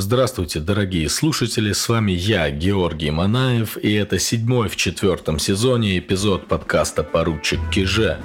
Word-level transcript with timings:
Здравствуйте, 0.00 0.60
дорогие 0.60 1.08
слушатели, 1.08 1.72
с 1.72 1.88
вами 1.88 2.12
я, 2.12 2.48
Георгий 2.52 3.10
Манаев, 3.10 3.76
и 3.76 3.92
это 3.94 4.20
седьмой 4.20 4.68
в 4.68 4.76
четвертом 4.76 5.40
сезоне 5.40 5.98
эпизод 5.98 6.46
подкаста 6.46 7.02
«Поручик 7.02 7.58
Киже». 7.72 8.16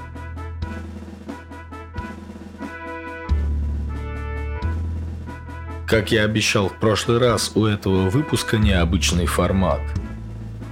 Как 5.87 6.11
я 6.11 6.25
обещал 6.25 6.69
в 6.69 6.79
прошлый 6.79 7.17
раз, 7.17 7.51
у 7.55 7.65
этого 7.65 8.07
выпуска 8.07 8.59
необычный 8.59 9.25
формат. 9.25 9.81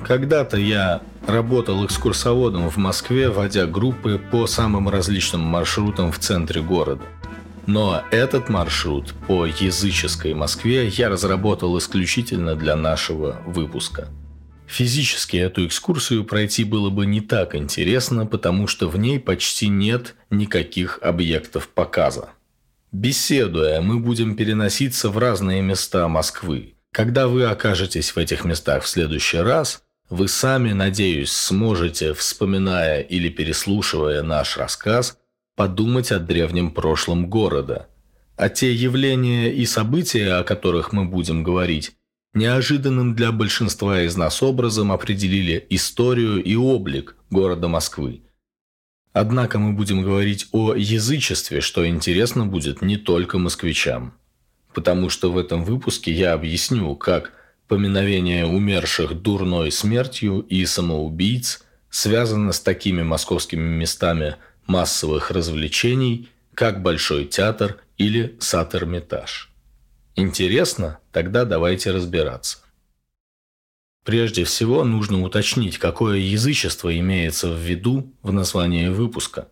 Когда-то 0.08 0.58
я 0.58 1.02
работал 1.26 1.84
экскурсоводом 1.84 2.70
в 2.70 2.78
Москве, 2.78 3.32
водя 3.32 3.66
группы 3.66 4.22
по 4.32 4.46
самым 4.46 4.88
различным 4.88 5.42
маршрутам 5.42 6.12
в 6.12 6.20
центре 6.20 6.62
города– 6.62 7.06
но 7.72 8.04
этот 8.12 8.50
маршрут 8.50 9.14
по 9.28 9.46
языческой 9.46 10.34
Москве 10.34 10.88
я 10.90 11.08
разработал 11.08 11.78
исключительно 11.78 12.56
для 12.56 12.76
нашего 12.76 13.42
выпуска. 13.46 14.10
Физически 14.68 15.38
эту 15.38 15.66
экскурсию 15.66 16.26
пройти 16.26 16.66
было 16.66 16.90
бы 16.90 17.06
не 17.06 17.22
так 17.22 17.56
интересно, 17.56 18.26
потому 18.26 18.68
что 18.68 18.90
в 18.90 18.98
ней 18.98 19.20
почти 19.20 19.70
нет 19.70 20.16
никаких 20.30 21.00
объектов 21.02 21.70
показа. 21.70 22.32
Беседуя, 22.92 23.80
мы 23.80 24.00
будем 24.00 24.36
переноситься 24.36 25.10
в 25.10 25.18
разные 25.18 25.62
места 25.62 26.10
Москвы. 26.10 26.76
Когда 26.92 27.30
вы 27.30 27.46
окажетесь 27.46 28.12
в 28.12 28.18
этих 28.18 28.44
местах 28.44 28.84
в 28.84 28.88
следующий 28.88 29.38
раз, 29.38 29.82
вы 30.10 30.28
сами, 30.28 30.74
надеюсь, 30.74 31.32
сможете, 31.32 32.14
вспоминая 32.14 33.00
или 33.00 33.30
переслушивая 33.30 34.24
наш 34.24 34.58
рассказ, 34.58 35.18
подумать 35.62 36.12
о 36.12 36.18
древнем 36.18 36.72
прошлом 36.72 37.30
города. 37.30 37.88
А 38.36 38.50
те 38.50 38.74
явления 38.74 39.54
и 39.54 39.68
события, 39.68 40.40
о 40.40 40.44
которых 40.44 40.92
мы 40.92 41.06
будем 41.06 41.44
говорить, 41.44 41.92
неожиданным 42.34 43.14
для 43.14 43.32
большинства 43.32 44.02
из 44.02 44.18
нас 44.18 44.42
образом 44.42 44.92
определили 44.92 45.64
историю 45.70 46.44
и 46.44 46.56
облик 46.56 47.16
города 47.30 47.68
Москвы. 47.68 48.24
Однако 49.14 49.60
мы 49.60 49.74
будем 49.74 50.02
говорить 50.02 50.48
о 50.52 50.74
язычестве, 50.74 51.62
что 51.62 51.88
интересно 51.88 52.48
будет 52.48 52.82
не 52.82 52.98
только 52.98 53.38
москвичам. 53.38 54.16
Потому 54.74 55.10
что 55.10 55.32
в 55.32 55.38
этом 55.38 55.64
выпуске 55.64 56.12
я 56.12 56.34
объясню, 56.34 56.96
как 56.96 57.34
поминовение 57.68 58.48
умерших 58.48 59.14
дурной 59.14 59.72
смертью 59.72 60.40
и 60.40 60.66
самоубийц 60.66 61.64
связано 61.92 62.52
с 62.52 62.60
такими 62.60 63.04
московскими 63.04 63.70
местами– 63.70 64.38
массовых 64.68 65.32
развлечений, 65.32 66.30
как 66.54 66.82
Большой 66.82 67.26
театр 67.26 67.80
или 67.98 68.38
Сад-Эрмитаж. 68.40 69.50
Интересно? 70.16 71.00
Тогда 71.12 71.46
давайте 71.46 71.92
разбираться. 71.92 72.60
Прежде 74.04 74.44
всего 74.44 74.84
нужно 74.84 75.22
уточнить, 75.22 75.78
какое 75.78 76.18
язычество 76.18 76.98
имеется 76.98 77.50
в 77.50 77.60
виду 77.60 78.12
в 78.24 78.34
названии 78.34 78.88
выпуска. 78.88 79.48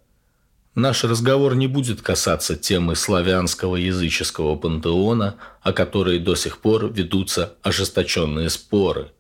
Наш 0.76 1.04
разговор 1.04 1.56
не 1.56 1.68
будет 1.68 2.02
касаться 2.02 2.56
темы 2.56 2.96
славянского 2.96 3.76
языческого 3.76 4.56
пантеона, 4.56 5.36
о 5.62 5.74
которой 5.74 6.20
до 6.20 6.36
сих 6.36 6.60
пор 6.60 6.92
ведутся 6.92 7.56
ожесточенные 7.62 8.50
споры– 8.50 9.12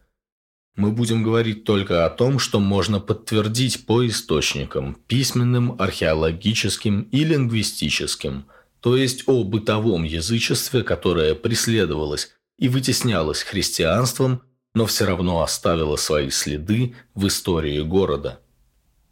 мы 0.75 0.91
будем 0.91 1.23
говорить 1.23 1.65
только 1.65 2.05
о 2.05 2.09
том, 2.09 2.39
что 2.39 2.59
можно 2.59 2.99
подтвердить 2.99 3.85
по 3.85 4.07
источникам, 4.07 4.95
письменным, 5.07 5.75
археологическим 5.79 7.01
и 7.01 7.23
лингвистическим, 7.23 8.45
то 8.79 8.95
есть 8.95 9.23
о 9.27 9.43
бытовом 9.43 10.03
язычестве, 10.03 10.83
которое 10.83 11.35
преследовалось 11.35 12.31
и 12.57 12.69
вытеснялось 12.69 13.43
христианством, 13.43 14.41
но 14.73 14.85
все 14.85 15.05
равно 15.05 15.41
оставило 15.41 15.95
свои 15.95 16.29
следы 16.29 16.95
в 17.13 17.27
истории 17.27 17.81
города. 17.81 18.39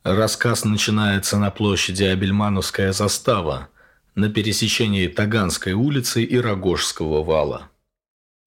Рассказ 0.04 0.64
начинается 0.64 1.38
на 1.38 1.52
площади 1.52 2.04
Абельмановская 2.04 2.94
застава, 2.94 3.70
на 4.16 4.30
пересечении 4.30 5.08
Таганской 5.08 5.74
улицы 5.74 6.24
и 6.24 6.38
Рогожского 6.38 7.24
вала. 7.24 7.70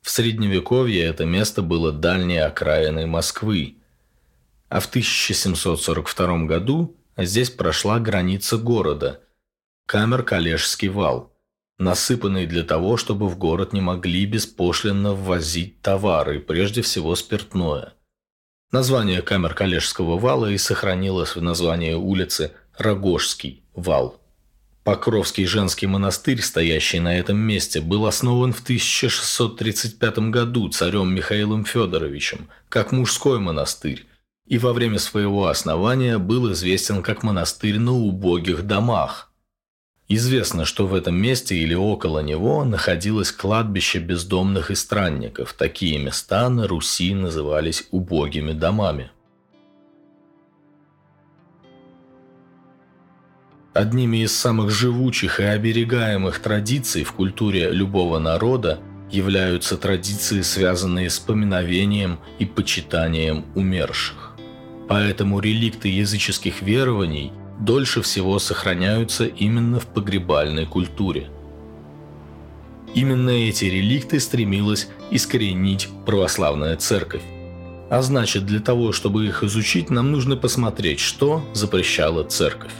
В 0.02 0.10
Средневековье 0.10 1.04
это 1.04 1.24
место 1.24 1.62
было 1.62 1.92
дальней 1.92 2.38
окраиной 2.38 3.06
Москвы, 3.06 3.76
а 4.68 4.80
в 4.80 4.86
1742 4.86 6.44
году 6.44 6.96
здесь 7.16 7.50
прошла 7.50 7.98
граница 7.98 8.56
города– 8.56 9.20
Камер-Калежский 9.90 10.88
вал, 10.88 11.32
насыпанный 11.78 12.46
для 12.46 12.62
того, 12.62 12.96
чтобы 12.96 13.28
в 13.28 13.36
город 13.36 13.72
не 13.72 13.80
могли 13.80 14.24
беспошлинно 14.24 15.14
ввозить 15.14 15.82
товары, 15.82 16.38
прежде 16.38 16.80
всего 16.80 17.16
спиртное. 17.16 17.94
Название 18.70 19.20
Камер-Калежского 19.20 20.16
вала 20.16 20.46
и 20.46 20.58
сохранилось 20.58 21.34
в 21.34 21.42
названии 21.42 21.94
улицы 21.94 22.52
Рогожский 22.78 23.64
вал. 23.74 24.19
Покровский 24.82 25.44
женский 25.44 25.86
монастырь, 25.86 26.40
стоящий 26.40 27.00
на 27.00 27.18
этом 27.18 27.36
месте, 27.36 27.82
был 27.82 28.06
основан 28.06 28.54
в 28.54 28.62
1635 28.62 30.30
году 30.30 30.68
царем 30.70 31.14
Михаилом 31.14 31.66
Федоровичем, 31.66 32.48
как 32.70 32.90
мужской 32.90 33.38
монастырь, 33.38 34.06
и 34.46 34.56
во 34.56 34.72
время 34.72 34.98
своего 34.98 35.48
основания 35.48 36.16
был 36.16 36.50
известен 36.52 37.02
как 37.02 37.22
монастырь 37.22 37.78
на 37.78 37.92
убогих 37.92 38.66
домах. 38.66 39.30
Известно, 40.08 40.64
что 40.64 40.86
в 40.86 40.94
этом 40.94 41.14
месте 41.14 41.56
или 41.56 41.74
около 41.74 42.20
него 42.20 42.64
находилось 42.64 43.30
кладбище 43.30 44.00
бездомных 44.00 44.70
и 44.72 44.74
странников. 44.74 45.52
Такие 45.52 45.98
места 45.98 46.48
на 46.48 46.66
Руси 46.66 47.14
назывались 47.14 47.86
убогими 47.92 48.52
домами. 48.52 49.10
Одними 53.80 54.24
из 54.24 54.36
самых 54.36 54.68
живучих 54.68 55.40
и 55.40 55.42
оберегаемых 55.42 56.38
традиций 56.40 57.02
в 57.02 57.14
культуре 57.14 57.70
любого 57.70 58.18
народа 58.18 58.78
являются 59.10 59.78
традиции, 59.78 60.42
связанные 60.42 61.08
с 61.08 61.18
поминовением 61.18 62.18
и 62.38 62.44
почитанием 62.44 63.46
умерших. 63.54 64.36
Поэтому 64.86 65.40
реликты 65.40 65.88
языческих 65.88 66.60
верований 66.60 67.32
дольше 67.58 68.02
всего 68.02 68.38
сохраняются 68.38 69.24
именно 69.24 69.80
в 69.80 69.86
погребальной 69.86 70.66
культуре. 70.66 71.30
Именно 72.92 73.30
эти 73.30 73.64
реликты 73.64 74.20
стремилась 74.20 74.88
искоренить 75.10 75.88
православная 76.04 76.76
церковь. 76.76 77.22
А 77.88 78.02
значит, 78.02 78.44
для 78.44 78.60
того, 78.60 78.92
чтобы 78.92 79.24
их 79.24 79.42
изучить, 79.42 79.88
нам 79.88 80.12
нужно 80.12 80.36
посмотреть, 80.36 81.00
что 81.00 81.42
запрещала 81.54 82.24
церковь. 82.24 82.74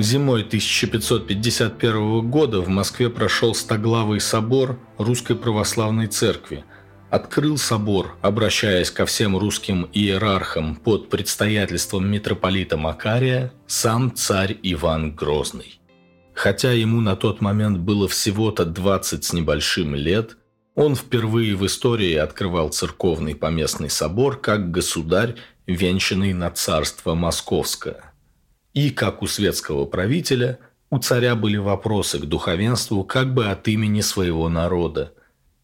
Зимой 0.00 0.42
1551 0.42 2.30
года 2.30 2.60
в 2.60 2.68
Москве 2.68 3.10
прошел 3.10 3.52
Стоглавый 3.52 4.20
собор 4.20 4.78
Русской 4.96 5.34
Православной 5.34 6.06
Церкви. 6.06 6.64
Открыл 7.10 7.58
собор, 7.58 8.16
обращаясь 8.22 8.92
ко 8.92 9.06
всем 9.06 9.36
русским 9.36 9.90
иерархам 9.92 10.76
под 10.76 11.10
предстоятельством 11.10 12.08
митрополита 12.08 12.76
Макария, 12.76 13.52
сам 13.66 14.14
царь 14.14 14.56
Иван 14.62 15.16
Грозный. 15.16 15.80
Хотя 16.32 16.70
ему 16.70 17.00
на 17.00 17.16
тот 17.16 17.40
момент 17.40 17.78
было 17.78 18.06
всего-то 18.06 18.64
20 18.64 19.24
с 19.24 19.32
небольшим 19.32 19.96
лет, 19.96 20.36
он 20.76 20.94
впервые 20.94 21.56
в 21.56 21.66
истории 21.66 22.14
открывал 22.14 22.68
церковный 22.68 23.34
поместный 23.34 23.90
собор 23.90 24.40
как 24.40 24.70
государь, 24.70 25.34
венчанный 25.66 26.34
на 26.34 26.52
царство 26.52 27.16
Московское. 27.16 28.07
И, 28.74 28.90
как 28.90 29.22
у 29.22 29.26
светского 29.26 29.86
правителя, 29.86 30.58
у 30.90 30.98
царя 30.98 31.34
были 31.34 31.56
вопросы 31.56 32.18
к 32.18 32.24
духовенству 32.24 33.04
как 33.04 33.34
бы 33.34 33.46
от 33.46 33.68
имени 33.68 34.00
своего 34.00 34.48
народа. 34.48 35.12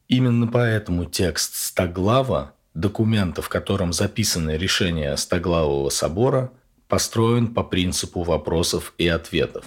Именно 0.08 0.46
поэтому 0.46 1.04
текст 1.06 1.54
Стоглава, 1.54 2.54
документа, 2.74 3.40
в 3.40 3.48
котором 3.48 3.92
записаны 3.92 4.52
решения 4.56 5.16
Стоглавого 5.16 5.88
собора, 5.88 6.52
построен 6.88 7.54
по 7.54 7.62
принципу 7.62 8.22
вопросов 8.22 8.92
и 8.98 9.08
ответов. 9.08 9.64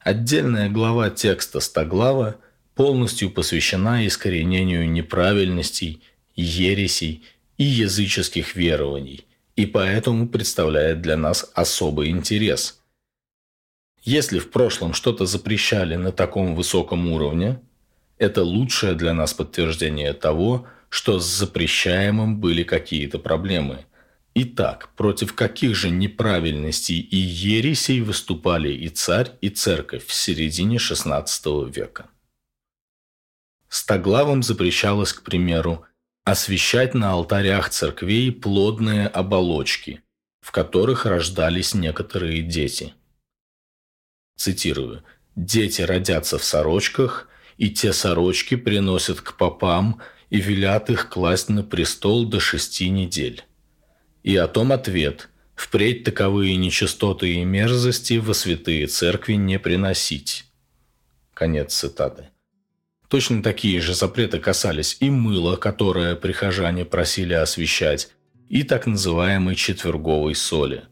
Отдельная 0.00 0.68
глава 0.68 1.10
текста 1.10 1.60
Стоглава 1.60 2.36
полностью 2.74 3.30
посвящена 3.30 4.06
искоренению 4.06 4.90
неправильностей, 4.90 6.02
ересей 6.34 7.24
и 7.58 7.64
языческих 7.64 8.56
верований– 8.56 9.26
и 9.56 9.66
поэтому 9.66 10.28
представляет 10.28 11.02
для 11.02 11.16
нас 11.16 11.50
особый 11.54 12.08
интерес. 12.08 12.80
Если 14.02 14.38
в 14.38 14.50
прошлом 14.50 14.94
что-то 14.94 15.26
запрещали 15.26 15.96
на 15.96 16.10
таком 16.10 16.54
высоком 16.54 17.10
уровне, 17.12 17.60
это 18.18 18.42
лучшее 18.42 18.94
для 18.94 19.14
нас 19.14 19.34
подтверждение 19.34 20.12
того, 20.12 20.66
что 20.88 21.20
с 21.20 21.24
запрещаемым 21.24 22.40
были 22.40 22.64
какие-то 22.64 23.18
проблемы. 23.18 23.86
Итак, 24.34 24.90
против 24.96 25.34
каких 25.34 25.76
же 25.76 25.90
неправильностей 25.90 26.98
и 26.98 27.16
ересей 27.16 28.00
выступали 28.00 28.72
и 28.72 28.88
царь, 28.88 29.32
и 29.40 29.50
церковь 29.50 30.06
в 30.06 30.12
середине 30.12 30.76
XVI 30.76 31.70
века? 31.70 32.06
Стоглавам 33.68 34.42
запрещалось, 34.42 35.12
к 35.12 35.22
примеру, 35.22 35.84
освещать 36.24 36.94
на 36.94 37.12
алтарях 37.12 37.70
церквей 37.70 38.30
плодные 38.30 39.06
оболочки, 39.06 40.02
в 40.40 40.52
которых 40.52 41.06
рождались 41.06 41.74
некоторые 41.74 42.42
дети. 42.42 42.94
Цитирую. 44.36 45.02
«Дети 45.34 45.80
родятся 45.80 46.36
в 46.36 46.44
сорочках, 46.44 47.26
и 47.56 47.70
те 47.70 47.94
сорочки 47.94 48.54
приносят 48.54 49.22
к 49.22 49.38
попам 49.38 50.02
и 50.28 50.38
велят 50.40 50.90
их 50.90 51.08
класть 51.08 51.48
на 51.48 51.62
престол 51.62 52.26
до 52.26 52.38
шести 52.38 52.90
недель». 52.90 53.44
И 54.22 54.36
о 54.36 54.46
том 54.46 54.72
ответ– 54.72 55.30
впредь 55.54 56.04
таковые 56.04 56.56
нечистоты 56.56 57.34
и 57.34 57.44
мерзости 57.44 58.18
во 58.18 58.34
святые 58.34 58.88
церкви 58.88 59.34
не 59.34 59.58
приносить. 59.58 60.44
Конец 61.34 61.74
цитаты. 61.74 62.31
Точно 63.12 63.42
такие 63.42 63.78
же 63.82 63.92
запреты 63.92 64.38
касались 64.38 64.96
и 65.00 65.10
мыла, 65.10 65.56
которое 65.56 66.16
прихожане 66.16 66.86
просили 66.86 67.34
освещать, 67.34 68.08
и 68.48 68.62
так 68.62 68.86
называемой 68.86 69.54
четверговой 69.54 70.34
соли. 70.34 70.84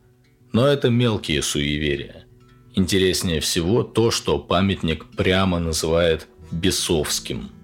Но 0.52 0.66
это 0.66 0.90
мелкие 0.90 1.40
суеверия. 1.40 2.26
Интереснее 2.74 3.40
всего 3.40 3.82
то, 3.82 4.10
что 4.10 4.38
памятник 4.38 5.06
прямо 5.16 5.60
называет 5.60 6.28
бесовским– 6.50 7.50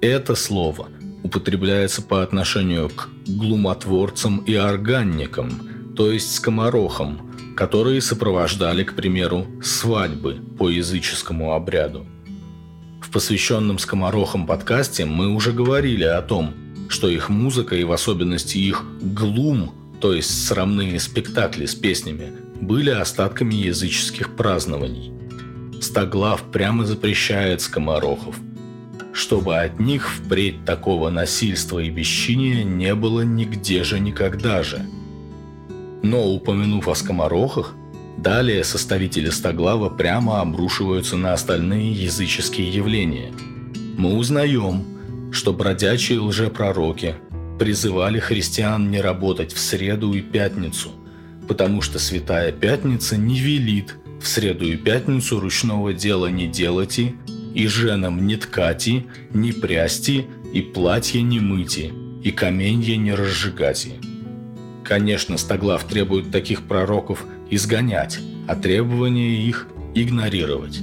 Это 0.00 0.36
слово 0.36 0.88
употребляется 1.24 2.00
по 2.00 2.22
отношению 2.22 2.88
к 2.88 3.08
глумотворцам 3.26 4.38
и 4.44 4.54
органникам, 4.54 5.94
то 5.96 6.10
есть 6.12 6.32
скоморохам, 6.32 7.29
которые 7.56 8.00
сопровождали, 8.00 8.84
к 8.84 8.94
примеру, 8.94 9.46
свадьбы 9.62 10.40
по 10.58 10.68
языческому 10.68 11.52
обряду. 11.52 12.06
В 13.00 13.10
посвященном 13.10 13.78
скоморохам 13.78 14.46
подкасте 14.46 15.04
мы 15.04 15.28
уже 15.28 15.52
говорили 15.52 16.04
о 16.04 16.22
том, 16.22 16.54
что 16.88 17.08
их 17.08 17.28
музыка 17.28 17.76
и 17.76 17.84
в 17.84 17.92
особенности 17.92 18.58
их 18.58 18.84
глум, 19.00 19.72
то 20.00 20.12
есть 20.14 20.46
срамные 20.46 20.98
спектакли 21.00 21.66
с 21.66 21.74
песнями, 21.74 22.32
были 22.60 22.90
остатками 22.90 23.54
языческих 23.54 24.36
празднований. 24.36 25.12
Стоглав 25.80 26.42
прямо 26.52 26.84
запрещает 26.84 27.60
скоморохов– 27.60 28.36
чтобы 29.12 29.58
от 29.58 29.78
них 29.80 30.08
впредь 30.08 30.64
такого 30.64 31.10
насильства 31.10 31.78
и 31.78 31.90
бесчиния 31.90 32.64
не 32.64 32.94
было 32.94 33.22
нигде 33.22 33.84
же 33.84 33.98
никогда 33.98 34.62
же. 34.62 34.86
Но, 36.02 36.26
упомянув 36.26 36.88
о 36.88 36.94
скоморохах, 36.94 37.74
далее 38.16 38.64
составители 38.64 39.30
Стоглава 39.30 39.88
прямо 39.90 40.40
обрушиваются 40.40 41.16
на 41.16 41.32
остальные 41.32 41.92
языческие 41.92 42.70
явления. 42.70 43.32
Мы 43.96 44.16
узнаем, 44.16 44.84
что 45.32 45.52
бродячие 45.52 46.20
лжепророки 46.20 47.16
призывали 47.58 48.18
христиан 48.18 48.90
не 48.90 49.00
работать 49.00 49.52
в 49.52 49.58
среду 49.58 50.12
и 50.14 50.22
пятницу, 50.22 50.90
потому 51.46 51.82
что 51.82 51.98
Святая 51.98 52.52
Пятница 52.52 53.16
не 53.16 53.38
велит 53.38 53.96
в 54.20 54.26
среду 54.26 54.66
и 54.66 54.76
пятницу 54.76 55.40
ручного 55.40 55.92
дела 55.92 56.26
не 56.26 56.46
делайте 56.46 57.14
и 57.54 57.66
женам 57.66 58.26
не 58.26 58.36
ткати, 58.36 59.06
не 59.32 59.52
прясти, 59.52 60.26
и 60.52 60.62
платье 60.62 61.22
не 61.22 61.40
мыти, 61.40 61.92
и 62.22 62.30
каменья 62.30 62.96
не 62.96 63.14
разжигати. 63.14 64.09
Конечно, 64.90 65.38
Стоглав 65.38 65.84
требует 65.84 66.32
таких 66.32 66.62
пророков 66.62 67.24
изгонять, 67.48 68.18
а 68.48 68.56
требования 68.56 69.36
их 69.36 69.68
игнорировать. 69.94 70.80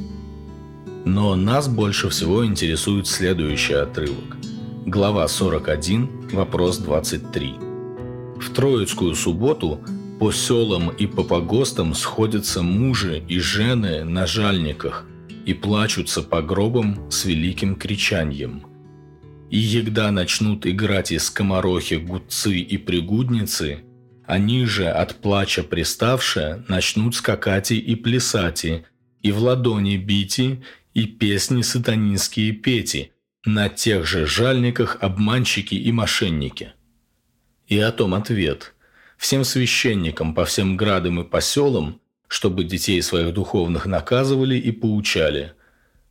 Но 1.04 1.36
нас 1.36 1.68
больше 1.68 2.08
всего 2.08 2.46
интересует 2.46 3.08
следующий 3.08 3.74
отрывок. 3.74 4.38
Глава 4.86 5.28
41, 5.28 6.30
вопрос 6.32 6.78
23. 6.78 7.56
В 8.40 8.54
Троицкую 8.56 9.14
субботу 9.14 9.82
по 10.22 10.32
селам 10.32 10.90
и 10.90 11.06
по 11.06 11.24
погостам 11.24 11.94
сходятся 11.94 12.62
мужи 12.62 13.22
и 13.28 13.40
жены 13.40 14.06
на 14.06 14.26
жальниках– 14.26 15.04
и 15.46 15.54
плачутся 15.54 16.24
по 16.24 16.42
гробам 16.42 17.10
с 17.10 17.24
великим 17.26 17.76
кричанием. 17.76 18.64
И 19.50 19.58
егда 19.58 20.12
начнут 20.12 20.66
играть 20.66 21.14
из 21.14 21.26
скоморохи 21.26 21.94
гудцы 21.94 22.58
и 22.58 22.78
пригудницы, 22.78 23.80
они 24.28 24.66
же 24.66 24.88
от 24.88 25.16
плача 25.16 25.64
приставшие 25.64 26.64
начнут 26.68 27.16
скакати 27.16 27.74
и 27.74 27.96
плясати, 27.96 28.86
и 29.24 29.32
в 29.32 29.40
ладони 29.40 29.98
бити, 29.98 30.62
и 30.94 31.06
песни 31.06 31.64
сатанинские 31.64 32.52
пети, 32.52 33.12
на 33.46 33.70
тех 33.70 34.06
же 34.06 34.28
жальниках 34.28 34.98
обманщики 35.02 35.76
и 35.76 35.92
мошенники. 35.92 36.74
И 37.68 37.80
о 37.80 37.92
том 37.92 38.14
ответ. 38.14 38.74
Всем 39.18 39.44
священникам 39.44 40.36
по 40.36 40.46
всем 40.46 40.78
градам 40.78 41.22
и 41.22 41.24
поселам 41.24 42.00
чтобы 42.28 42.64
детей 42.64 43.02
своих 43.02 43.34
духовных 43.34 43.86
наказывали 43.86 44.58
и 44.58 44.72
поучали. 44.72 45.54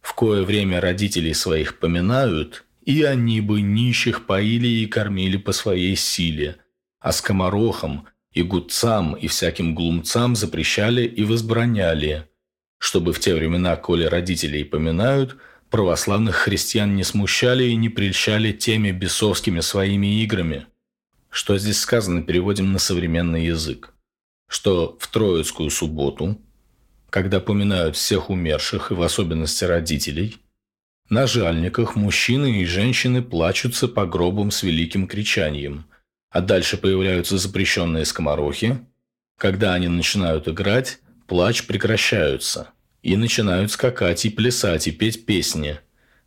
В 0.00 0.14
кое 0.14 0.44
время 0.44 0.80
родителей 0.80 1.34
своих 1.34 1.78
поминают, 1.78 2.64
и 2.84 3.02
они 3.02 3.40
бы 3.40 3.60
нищих 3.60 4.26
поили 4.26 4.68
и 4.68 4.86
кормили 4.86 5.36
по 5.36 5.52
своей 5.52 5.96
силе, 5.96 6.56
а 7.06 7.12
скоморохам 7.12 8.08
и 8.32 8.42
гудцам 8.42 9.14
и 9.14 9.28
всяким 9.28 9.76
глумцам 9.76 10.34
запрещали 10.34 11.04
и 11.04 11.22
возбраняли, 11.22 12.28
чтобы 12.78 13.12
в 13.12 13.20
те 13.20 13.32
времена, 13.32 13.76
коли 13.76 14.06
родителей 14.06 14.64
поминают, 14.64 15.36
православных 15.70 16.34
христиан 16.34 16.96
не 16.96 17.04
смущали 17.04 17.62
и 17.62 17.76
не 17.76 17.88
прельщали 17.88 18.50
теми 18.50 18.90
бесовскими 18.90 19.60
своими 19.60 20.20
играми. 20.24 20.66
Что 21.30 21.56
здесь 21.58 21.78
сказано, 21.78 22.22
переводим 22.22 22.72
на 22.72 22.80
современный 22.80 23.46
язык 23.46 23.92
что 24.48 24.96
в 25.00 25.06
Троицкую 25.08 25.70
субботу, 25.70 26.40
когда 27.10 27.38
поминают 27.38 27.94
всех 27.94 28.30
умерших 28.30 28.90
и 28.90 28.94
в 28.94 29.02
особенности 29.02 29.64
родителей, 29.64 30.38
на 31.08 31.28
жальниках 31.28 31.94
мужчины 31.94 32.62
и 32.62 32.64
женщины 32.64 33.22
плачутся 33.22 33.86
по 33.86 34.06
гробам 34.06 34.50
с 34.50 34.64
великим 34.64 35.06
кричанием, 35.06 35.86
а 36.30 36.40
дальше 36.40 36.76
появляются 36.76 37.38
запрещенные 37.38 38.04
скоморохи. 38.04 38.78
Когда 39.38 39.74
они 39.74 39.88
начинают 39.88 40.48
играть, 40.48 40.98
плач 41.26 41.66
прекращаются, 41.66 42.70
и 43.02 43.16
начинают 43.16 43.70
скакать 43.70 44.24
и 44.24 44.30
плясать 44.30 44.88
и 44.88 44.92
петь 44.92 45.26
песни 45.26 45.78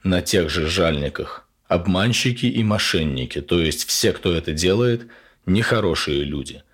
на 0.04 0.22
тех 0.22 0.50
же 0.50 0.68
жальниках. 0.68 1.48
Обманщики 1.68 2.46
и 2.46 2.64
мошенники, 2.64 3.42
то 3.42 3.60
есть 3.60 3.88
все, 3.88 4.12
кто 4.14 4.34
это 4.34 4.54
делает, 4.54 5.08
нехорошие 5.46 6.24
люди– 6.24 6.64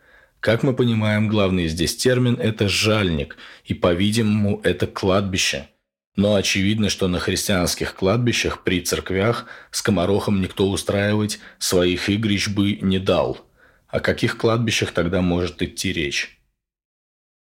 как 0.45 0.61
мы 0.61 0.75
понимаем, 0.75 1.27
главный 1.27 1.67
здесь 1.67 1.95
термин– 1.95 2.35
это 2.39 2.69
«жальник», 2.69 3.35
и, 3.63 3.73
по-видимому, 3.73 4.61
это 4.63 4.85
кладбище. 4.85 5.69
Но 6.15 6.35
очевидно, 6.35 6.89
что 6.89 7.07
на 7.07 7.19
христианских 7.19 7.93
кладбищах 7.93 8.63
при 8.63 8.81
церквях 8.81 9.47
скоморохам 9.71 10.41
никто 10.41 10.69
устраивать 10.69 11.39
своих 11.59 12.09
игрищ 12.09 12.47
бы 12.47 12.77
не 12.81 12.99
дал. 12.99 13.45
О 13.87 13.99
каких 13.99 14.37
кладбищах 14.37 14.91
тогда 14.91 15.21
может 15.21 15.61
идти 15.61 15.91
речь? 15.91 16.39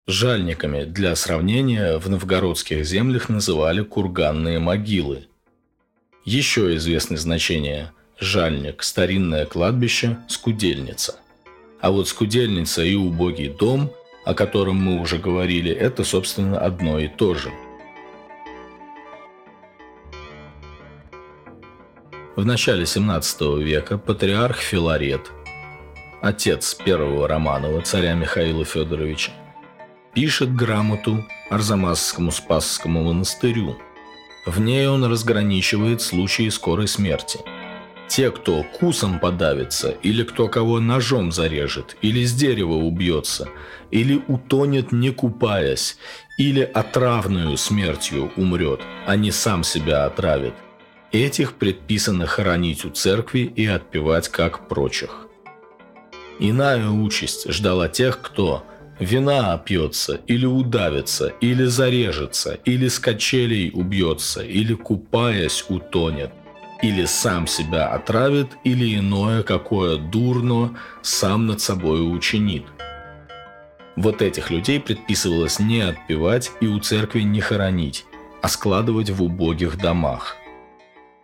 Жальниками 0.06 0.84
для 0.84 1.14
сравнения 1.16 1.98
в 1.98 2.08
новгородских 2.08 2.84
землях 2.84 3.28
называли 3.28 3.82
курганные 3.82 4.58
могилы. 4.58 5.26
Еще 6.24 6.74
известны 6.76 7.16
значения– 7.16 7.92
жальник– 8.20 8.82
старинное 8.84 9.46
кладбище, 9.46 10.18
скудельница– 10.28 11.16
а 11.80 11.90
вот 11.90 12.08
скудельница 12.08 12.82
и 12.82 12.94
убогий 12.94 13.48
дом, 13.48 13.90
о 14.24 14.34
котором 14.34 14.76
мы 14.76 15.00
уже 15.00 15.16
говорили, 15.16 15.72
это, 15.72 16.04
собственно, 16.04 16.58
одно 16.58 16.98
и 16.98 17.08
то 17.08 17.34
же. 17.34 17.50
В 22.36 22.46
начале 22.46 22.86
17 22.86 23.40
века 23.58 23.98
патриарх 23.98 24.56
Филарет, 24.56 25.30
отец 26.22 26.74
первого 26.74 27.26
Романова, 27.26 27.82
царя 27.82 28.14
Михаила 28.14 28.64
Федоровича, 28.64 29.32
пишет 30.14 30.54
грамоту 30.54 31.24
Арзамасскому 31.50 32.30
Спасскому 32.30 33.02
монастырю. 33.02 33.76
В 34.46 34.60
ней 34.60 34.86
он 34.86 35.04
разграничивает 35.04 36.02
случаи 36.02 36.48
скорой 36.48 36.88
смерти– 36.88 37.40
те, 38.10 38.32
кто 38.32 38.64
кусом 38.64 39.20
подавится, 39.20 39.90
или 40.02 40.24
кто 40.24 40.48
кого 40.48 40.80
ножом 40.80 41.30
зарежет, 41.30 41.96
или 42.02 42.24
с 42.24 42.34
дерева 42.34 42.74
убьется, 42.74 43.48
или 43.92 44.20
утонет 44.26 44.90
не 44.90 45.10
купаясь, 45.10 45.96
или 46.36 46.62
отравную 46.62 47.56
смертью 47.56 48.32
умрет, 48.36 48.80
а 49.06 49.14
не 49.14 49.30
сам 49.30 49.62
себя 49.62 50.06
отравит. 50.06 50.54
Этих 51.12 51.54
предписано 51.54 52.26
хоронить 52.26 52.84
у 52.84 52.90
церкви 52.90 53.40
и 53.40 53.66
отпевать 53.66 54.28
как 54.28 54.68
прочих. 54.68 55.26
Иная 56.38 56.88
участь 56.88 57.50
ждала 57.50 57.88
тех, 57.88 58.20
кто 58.20 58.64
вина 59.00 59.52
опьется, 59.54 60.20
или 60.28 60.46
удавится, 60.46 61.32
или 61.40 61.64
зарежется, 61.64 62.54
или 62.64 62.86
с 62.86 63.00
качелей 63.00 63.72
убьется, 63.74 64.42
или 64.42 64.74
купаясь 64.74 65.64
утонет, 65.68 66.30
или 66.80 67.04
сам 67.06 67.48
себя 67.48 67.88
отравит, 67.88 68.48
или 68.62 68.96
иное 68.96 69.42
какое 69.42 69.96
дурно 69.96 70.78
сам 71.02 71.46
над 71.46 71.60
собой 71.60 72.00
учинит. 72.02 72.66
Вот 73.96 74.22
этих 74.22 74.50
людей 74.52 74.78
предписывалось 74.78 75.58
не 75.58 75.80
отпевать 75.80 76.52
и 76.60 76.68
у 76.68 76.78
церкви 76.78 77.22
не 77.22 77.40
хоронить, 77.40 78.04
а 78.42 78.48
складывать 78.48 79.10
в 79.10 79.24
убогих 79.24 79.76
домах. 79.76 80.36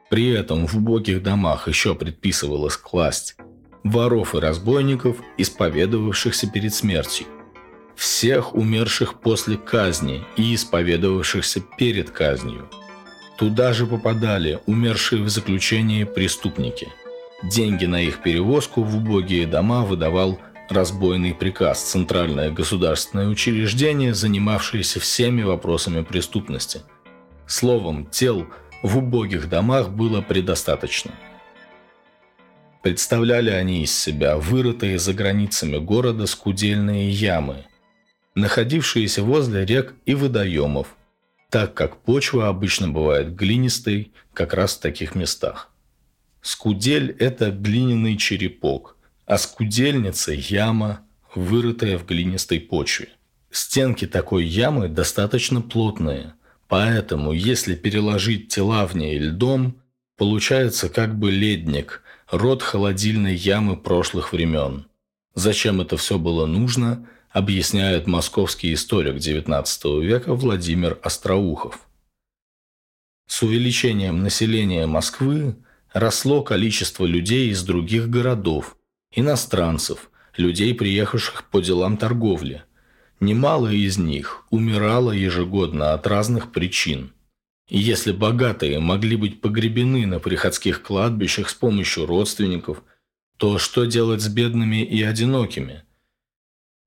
При 0.08 0.28
этом 0.28 0.66
в 0.66 0.76
убогих 0.76 1.22
домах 1.22 1.68
еще 1.68 1.94
предписывалось 1.94 2.76
класть 2.76 3.36
воров 3.82 4.34
и 4.34 4.38
разбойников, 4.38 5.16
исповедовавшихся 5.38 6.48
перед 6.48 6.74
смертью, 6.74 7.26
всех 7.94 8.54
умерших 8.54 9.20
после 9.20 9.56
казни 9.56 10.24
и 10.36 10.54
исповедовавшихся 10.54 11.62
перед 11.78 12.10
казнью. 12.10 12.68
Туда 13.38 13.72
же 13.72 13.86
попадали 13.86 14.60
умершие 14.66 15.22
в 15.22 15.28
заключении 15.28 16.04
преступники. 16.04 16.88
Деньги 17.42 17.84
на 17.84 18.00
их 18.00 18.22
перевозку 18.22 18.82
в 18.82 18.96
убогие 18.96 19.46
дома 19.46 19.84
выдавал 19.84 20.38
разбойный 20.70 21.34
приказ 21.34 21.82
Центральное 21.82 22.50
государственное 22.50 23.28
учреждение, 23.28 24.14
занимавшееся 24.14 25.00
всеми 25.00 25.42
вопросами 25.42 26.02
преступности. 26.02 26.80
Словом, 27.46 28.06
тел 28.06 28.46
в 28.86 28.98
убогих 28.98 29.48
домах 29.48 29.90
было 29.90 30.20
предостаточно. 30.20 31.10
Представляли 32.82 33.50
они 33.50 33.82
из 33.82 33.92
себя 33.92 34.36
вырытые 34.36 35.00
за 35.00 35.12
границами 35.12 35.78
города 35.78 36.26
скудельные 36.26 37.10
ямы, 37.10 37.66
находившиеся 38.36 39.24
возле 39.24 39.64
рек 39.66 39.94
и 40.04 40.14
водоемов, 40.14 40.96
так 41.50 41.74
как 41.74 41.96
почва 41.96 42.48
обычно 42.48 42.88
бывает 42.88 43.34
глинистой 43.34 44.12
как 44.32 44.54
раз 44.54 44.76
в 44.76 44.80
таких 44.80 45.16
местах. 45.16 45.70
Скудель– 46.40 47.10
это 47.18 47.50
глиняный 47.50 48.16
черепок, 48.16 48.96
а 49.24 49.36
скудельница– 49.36 50.32
яма, 50.34 51.00
вырытая 51.34 51.98
в 51.98 52.06
глинистой 52.06 52.60
почве. 52.60 53.08
Стенки 53.50 54.06
такой 54.06 54.44
ямы 54.44 54.88
достаточно 54.88 55.60
плотные, 55.60 56.34
поэтому 56.68 57.32
если 57.32 57.74
переложить 57.74 58.48
тела 58.48 58.86
в 58.86 58.96
ней 58.96 59.18
льдом, 59.18 59.80
получается 60.16 60.88
как 60.88 61.18
бы 61.18 61.30
ледник, 61.30 62.02
род 62.30 62.62
холодильной 62.62 63.34
ямы 63.34 63.76
прошлых 63.76 64.32
времен. 64.32 64.86
Зачем 65.34 65.80
это 65.80 65.96
все 65.96 66.18
было 66.18 66.46
нужно, 66.46 67.06
объясняет 67.30 68.06
московский 68.06 68.72
историк 68.72 69.16
XIX 69.16 70.02
века 70.02 70.34
Владимир 70.34 70.98
Остроухов. 71.02 71.86
С 73.26 73.42
увеличением 73.42 74.22
населения 74.22 74.86
Москвы 74.86 75.56
росло 75.92 76.42
количество 76.42 77.04
людей 77.04 77.50
из 77.50 77.62
других 77.62 78.08
городов, 78.08 78.76
иностранцев, 79.10 80.10
людей, 80.36 80.74
приехавших 80.74 81.44
по 81.50 81.60
делам 81.60 81.96
торговли. 81.96 82.62
Немало 83.20 83.72
из 83.72 83.96
них 83.96 84.44
умирало 84.50 85.10
ежегодно 85.10 85.94
от 85.94 86.06
разных 86.06 86.52
причин. 86.52 87.12
Если 87.68 88.12
богатые 88.12 88.78
могли 88.78 89.16
быть 89.16 89.40
погребены 89.40 90.06
на 90.06 90.20
приходских 90.20 90.82
кладбищах 90.82 91.48
с 91.48 91.54
помощью 91.54 92.06
родственников, 92.06 92.82
то 93.38 93.58
что 93.58 93.86
делать 93.86 94.20
с 94.20 94.28
бедными 94.28 94.84
и 94.84 95.02
одинокими? 95.02 95.82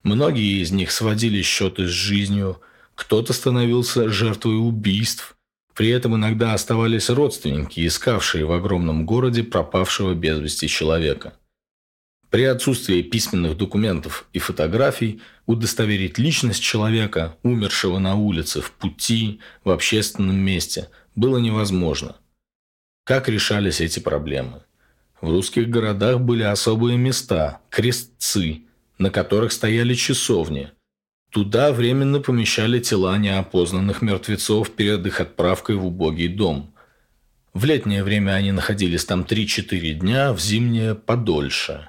Многие 0.03 0.61
из 0.61 0.71
них 0.71 0.91
сводили 0.91 1.41
счеты 1.41 1.87
с 1.87 1.91
жизнью, 1.91 2.61
кто-то 2.95 3.33
становился 3.33 4.09
жертвой 4.09 4.55
убийств, 4.55 5.35
при 5.73 5.89
этом 5.89 6.15
иногда 6.15 6.53
оставались 6.53 7.09
родственники, 7.09 7.85
искавшие 7.87 8.45
в 8.45 8.51
огромном 8.51 9.05
городе 9.05 9.43
пропавшего 9.43 10.13
без 10.13 10.39
вести 10.39 10.67
человека. 10.67 11.33
При 12.29 12.43
отсутствии 12.43 13.01
письменных 13.01 13.57
документов 13.57 14.27
и 14.33 14.39
фотографий 14.39 15.21
удостоверить 15.47 16.19
личность 16.19 16.61
человека, 16.61 17.35
умершего 17.41 17.97
на 17.97 18.15
улице, 18.15 18.61
в 18.61 18.71
пути, 18.71 19.39
в 19.63 19.71
общественном 19.71 20.37
месте, 20.37 20.89
было 21.15 21.39
невозможно. 21.39 22.17
Как 23.03 23.29
решались 23.29 23.81
эти 23.81 23.99
проблемы? 23.99 24.61
В 25.21 25.29
русских 25.29 25.69
городах 25.69 26.19
были 26.19 26.43
особые 26.43 26.97
места– 26.99 27.61
крестцы, 27.71 28.61
на 28.99 29.09
которых 29.09 29.51
стояли 29.51 29.95
часовни. 29.95 30.69
Туда 31.31 31.71
временно 31.71 32.19
помещали 32.19 32.79
тела 32.79 33.17
неопознанных 33.17 34.03
мертвецов 34.03 34.69
перед 34.69 35.05
их 35.05 35.19
отправкой 35.19 35.77
в 35.77 35.85
убогий 35.85 36.27
дом. 36.27 36.75
В 37.55 37.65
летнее 37.65 38.03
время 38.03 38.33
они 38.33 38.51
находились 38.51 39.05
там 39.05 39.23
3-4 39.23 39.93
дня, 39.93 40.31
в 40.31 40.39
зимнее– 40.39 40.93
подольше 41.07 41.88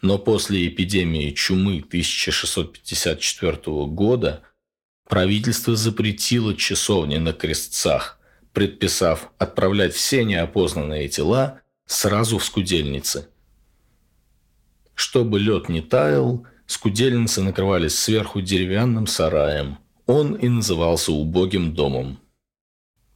но 0.00 0.18
после 0.18 0.68
эпидемии 0.68 1.30
чумы 1.30 1.84
1654 1.86 3.86
года 3.86 4.42
правительство 5.08 5.74
запретило 5.74 6.54
часовни 6.54 7.16
на 7.16 7.32
крестцах, 7.32 8.18
предписав 8.52 9.30
отправлять 9.38 9.94
все 9.94 10.24
неопознанные 10.24 11.08
тела 11.08 11.60
сразу 11.86 12.38
в 12.38 12.44
скудельницы. 12.44 13.28
Чтобы 14.94 15.40
лед 15.40 15.68
не 15.68 15.80
таял, 15.80 16.46
скудельницы 16.66 17.42
накрывались 17.42 17.98
сверху 17.98 18.40
деревянным 18.40 19.06
сараем. 19.06 19.78
Он 20.06 20.34
и 20.34 20.48
назывался 20.48 21.12
убогим 21.12 21.74
домом. 21.74 22.20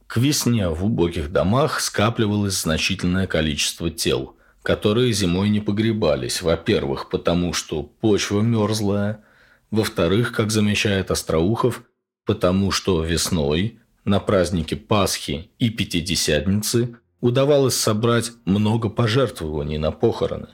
К 0.07 0.17
весне 0.17 0.69
в 0.69 0.85
убогих 0.85 1.31
домах 1.31 1.79
скапливалось 1.79 2.61
значительное 2.61 3.25
количество 3.25 3.89
тел– 3.89 4.35
которые 4.63 5.11
зимой 5.11 5.49
не 5.49 5.59
погребались. 5.59 6.41
Во-первых, 6.41 7.09
потому 7.09 7.53
что 7.53 7.83
почва 7.83 8.39
мерзлая. 8.41 9.23
Во-вторых, 9.69 10.31
как 10.31 10.51
замечает 10.51 11.11
Остроухов, 11.11 11.83
потому 12.25 12.71
что 12.71 13.03
весной 13.03 13.79
на 14.05 14.19
празднике 14.19 14.77
Пасхи 14.77 15.51
и 15.59 15.69
Пятидесятницы 15.69 16.97
удавалось 17.19 17.75
собрать 17.75 18.31
много 18.45 18.89
пожертвований 18.89 19.77
на 19.77 19.91
похороны. 19.91 20.47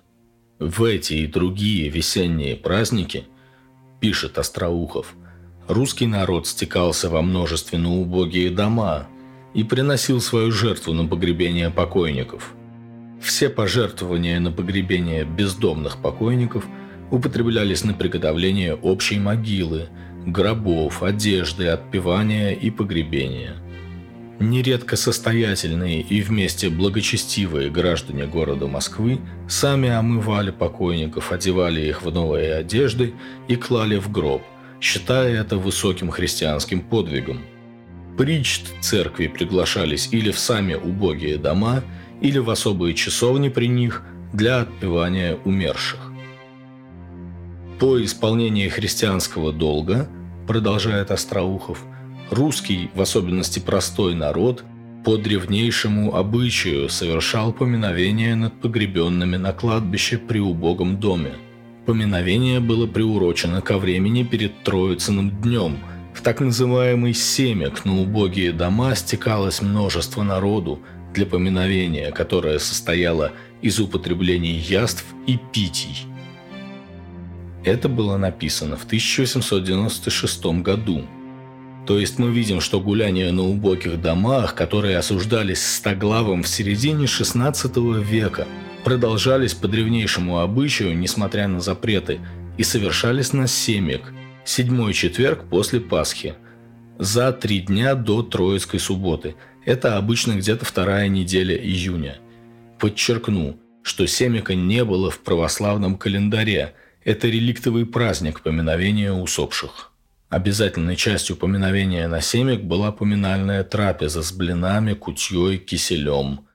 В 0.57 0.83
эти 0.83 1.13
и 1.13 1.27
другие 1.27 1.89
весенние 1.89 2.55
праздники, 2.55 3.25
пишет 3.99 4.37
Остроухов, 4.37 5.13
русский 5.67 6.07
народ 6.07 6.47
стекался 6.47 7.09
во 7.09 7.21
множественно 7.21 7.91
убогие 7.91 8.49
дома 8.49 9.07
и 9.53 9.63
приносил 9.63 10.19
свою 10.19 10.51
жертву 10.51 10.93
на 10.93 11.07
погребение 11.07 11.69
покойников– 11.69 12.55
все 13.39 13.49
пожертвования 13.49 14.37
на 14.41 14.51
погребение 14.51 15.23
бездомных 15.23 16.01
покойников 16.01 16.65
употреблялись 17.09 17.85
на 17.85 17.93
приготовление 17.93 18.75
общей 18.75 19.17
могилы, 19.17 19.87
гробов, 20.25 21.03
одежды, 21.03 21.67
отпевания 21.67 22.51
и 22.51 22.69
погребения. 22.69 23.55
Нередко 24.41 24.97
состоятельные 24.97 26.01
и 26.01 26.21
вместе 26.21 26.69
благочестивые 26.69 27.69
граждане 27.69 28.25
города 28.25 28.67
Москвы 28.67 29.21
сами 29.47 29.87
омывали 29.87 30.51
покойников, 30.51 31.31
одевали 31.31 31.79
их 31.79 32.01
в 32.01 32.11
новые 32.11 32.55
одежды 32.55 33.13
и 33.47 33.55
клали 33.55 33.99
в 33.99 34.11
гроб, 34.11 34.41
считая 34.81 35.39
это 35.39 35.55
высоким 35.55 36.09
христианским 36.09 36.81
подвигом. 36.81 37.39
Причт 38.17 38.63
церкви 38.81 39.27
приглашались 39.27 40.09
или 40.11 40.29
в 40.29 40.39
сами 40.39 40.73
убогие 40.73 41.37
дома– 41.37 41.85
или 42.21 42.37
в 42.37 42.49
особые 42.49 42.93
часовни 42.93 43.49
при 43.49 43.67
них 43.67 44.03
для 44.33 44.61
отпевания 44.61 45.37
умерших. 45.45 45.99
По 47.79 48.03
исполнении 48.03 48.67
христианского 48.67 49.53
долга, 49.53 50.09
продолжает 50.47 51.11
Остроухов, 51.11 51.83
русский, 52.29 52.89
в 52.93 53.01
особенности 53.01 53.59
простой 53.59 54.15
народ, 54.15 54.63
по 55.05 55.15
древнейшему 55.15 56.15
обычаю 56.15 56.89
совершал 56.89 57.53
поминовение 57.53 58.35
над 58.35 58.59
погребенными 58.59 59.37
на 59.37 59.53
кладбище 59.53 60.17
при 60.17 60.39
убогом 60.39 60.99
доме. 60.99 61.31
Поминовение 61.85 62.59
было 62.59 62.85
приурочено 62.85 63.61
ко 63.61 63.77
времени 63.77 64.23
перед 64.23 64.63
Троицыным 64.63 65.29
днем. 65.41 65.77
В 66.13 66.21
так 66.21 66.41
называемый 66.41 67.13
семек 67.13 67.85
на 67.85 68.01
убогие 68.01 68.51
дома 68.51 68.93
стекалось 68.95 69.61
множество 69.61 70.21
народу, 70.23 70.79
для 71.13 71.25
поминовения, 71.25 72.11
которое 72.11 72.59
состояло 72.59 73.31
из 73.61 73.79
употребления 73.79 74.57
яств 74.57 75.05
и 75.27 75.37
питий. 75.51 76.05
Это 77.65 77.89
было 77.89 78.17
написано 78.17 78.77
в 78.77 78.85
1896 78.85 80.45
году. 80.61 81.05
То 81.85 81.99
есть 81.99 82.19
мы 82.19 82.31
видим, 82.31 82.61
что 82.61 82.79
гуляния 82.79 83.31
на 83.31 83.43
убогих 83.43 84.01
домах, 84.01 84.55
которые 84.55 84.97
осуждались 84.97 85.65
Стоглавом 85.65 86.43
в 86.43 86.47
середине 86.47 87.05
XVI 87.05 88.03
века, 88.03 88.47
продолжались 88.83 89.53
по 89.53 89.67
древнейшему 89.67 90.39
обычаю, 90.39 90.97
несмотря 90.97 91.47
на 91.47 91.59
запреты, 91.59 92.19
и 92.57 92.63
совершались 92.63 93.33
на 93.33 93.47
семик, 93.47 94.13
седьмой 94.45 94.93
четверг 94.93 95.45
после 95.49 95.79
Пасхи, 95.79 96.35
за 96.97 97.31
три 97.31 97.59
дня 97.59 97.95
до 97.95 98.21
Троицкой 98.23 98.79
субботы. 98.79 99.35
Это 99.65 99.97
обычно 99.97 100.33
где-то 100.33 100.65
вторая 100.65 101.07
неделя 101.07 101.55
июня. 101.55 102.17
Подчеркну, 102.79 103.59
что 103.83 104.07
семика 104.07 104.55
не 104.55 104.83
было 104.85 105.11
в 105.11 105.19
православном 105.19 105.97
календаре. 105.97 106.75
Это 107.03 107.27
реликтовый 107.27 107.85
праздник 107.85 108.41
поминовения 108.41 109.11
усопших. 109.11 109.91
Обязательной 110.29 110.95
частью 110.95 111.35
поминовения 111.35 112.07
на 112.07 112.21
семик 112.21 112.61
была 112.61 112.91
поминальная 112.91 113.63
трапеза 113.63 114.21
с 114.21 114.31
блинами, 114.31 114.93
кутьей, 114.93 115.57
киселем, 115.57 116.47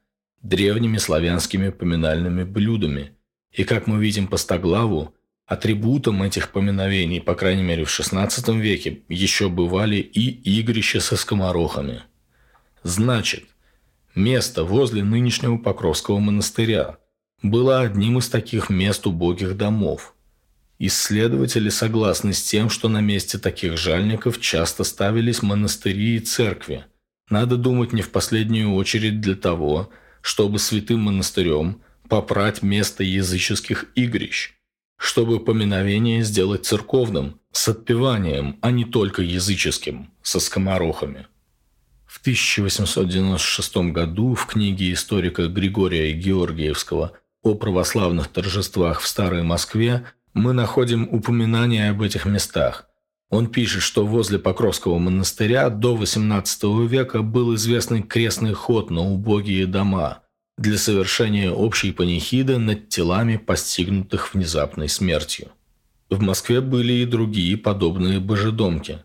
древними 0.43 0.97
славянскими 0.97 1.71
поминальными 1.71 2.45
блюдами. 2.45 3.17
И 3.53 3.65
как 3.65 3.87
мы 3.87 4.01
видим 4.01 4.29
по 4.29 4.37
стоглаву, 4.37 5.15
атрибутом 5.47 6.23
этих 6.23 6.51
поминовений, 6.53 7.21
по 7.21 7.35
крайней 7.35 7.63
мере 7.63 7.85
в 7.85 7.89
XVI 7.89 8.59
веке, 8.61 9.03
еще 9.09 9.49
бывали 9.49 9.97
и 9.97 10.61
игрища 10.61 11.01
со 11.01 11.17
скоморохами. 11.17 12.03
Значит, 12.85 13.45
место 14.15 14.63
возле 14.63 15.03
нынешнего 15.03 15.57
Покровского 15.57 16.19
монастыря 16.19 16.99
было 17.43 17.81
одним 17.81 18.19
из 18.19 18.29
таких 18.29 18.69
мест 18.69 19.07
убогих 19.07 19.57
домов. 19.57 20.15
Исследователи 20.79 21.71
согласны 21.71 22.35
с 22.35 22.43
тем, 22.43 22.69
что 22.69 22.91
на 22.91 23.01
месте 23.01 23.39
таких 23.39 23.79
жальников 23.79 24.39
часто 24.39 24.85
ставились 24.85 25.41
монастыри 25.41 26.17
и 26.17 26.21
церкви. 26.21 26.85
Надо 27.31 27.57
думать 27.57 27.95
не 27.95 28.03
в 28.03 28.11
последнюю 28.11 28.75
очередь 28.75 29.23
для 29.23 29.35
того, 29.35 29.89
чтобы 30.21 30.59
святым 30.59 31.01
монастырем 31.01 31.81
попрать 32.11 32.63
место 32.63 33.03
языческих 33.03 33.87
игрищ, 33.95 34.53
чтобы 34.99 35.43
поминовение 35.43 36.23
сделать 36.23 36.67
церковным, 36.67 37.41
с 37.51 37.67
отпеванием, 37.67 38.59
а 38.61 38.71
не 38.71 38.85
только 38.85 39.23
языческим, 39.23 40.11
со 40.23 40.39
скоморохами. 40.39 41.29
В 42.25 42.27
1896 42.27 43.93
году 43.93 44.35
в 44.35 44.47
книге 44.47 44.95
историка 44.95 45.47
Григория 45.47 46.11
Георгиевского 46.13 47.13
о 47.43 47.55
православных 47.55 48.29
торжествах 48.29 49.01
в 49.01 49.07
Старой 49.07 49.43
Москве 49.43 50.07
мы 50.33 50.55
находим 50.55 51.07
упоминания 51.13 51.91
об 51.91 52.01
этих 52.01 52.25
местах. 52.25 52.89
Он 53.29 53.49
пишет, 53.49 53.83
что 53.83 54.07
возле 54.07 54.39
Покровского 54.39 54.97
монастыря 54.97 55.69
до 55.69 55.99
XVIII 55.99 56.87
века 56.87 57.21
был 57.21 57.55
известный 57.57 58.03
крестный 58.03 58.55
ход 58.55 58.89
на 58.91 59.03
убогие 59.03 59.67
дома 59.67 60.23
для 60.57 60.79
совершения 60.79 61.51
общей 61.51 61.93
панихиды 61.93 62.57
над 62.57 62.89
телами, 62.89 63.37
постигнутых 63.37 64.33
внезапной 64.33 64.89
смертью. 64.89 65.49
В 66.09 66.23
Москве 66.23 66.63
были 66.63 66.95
и 66.95 67.05
другие 67.05 67.59
подобные 67.59 68.19
божедомки. 68.19 69.01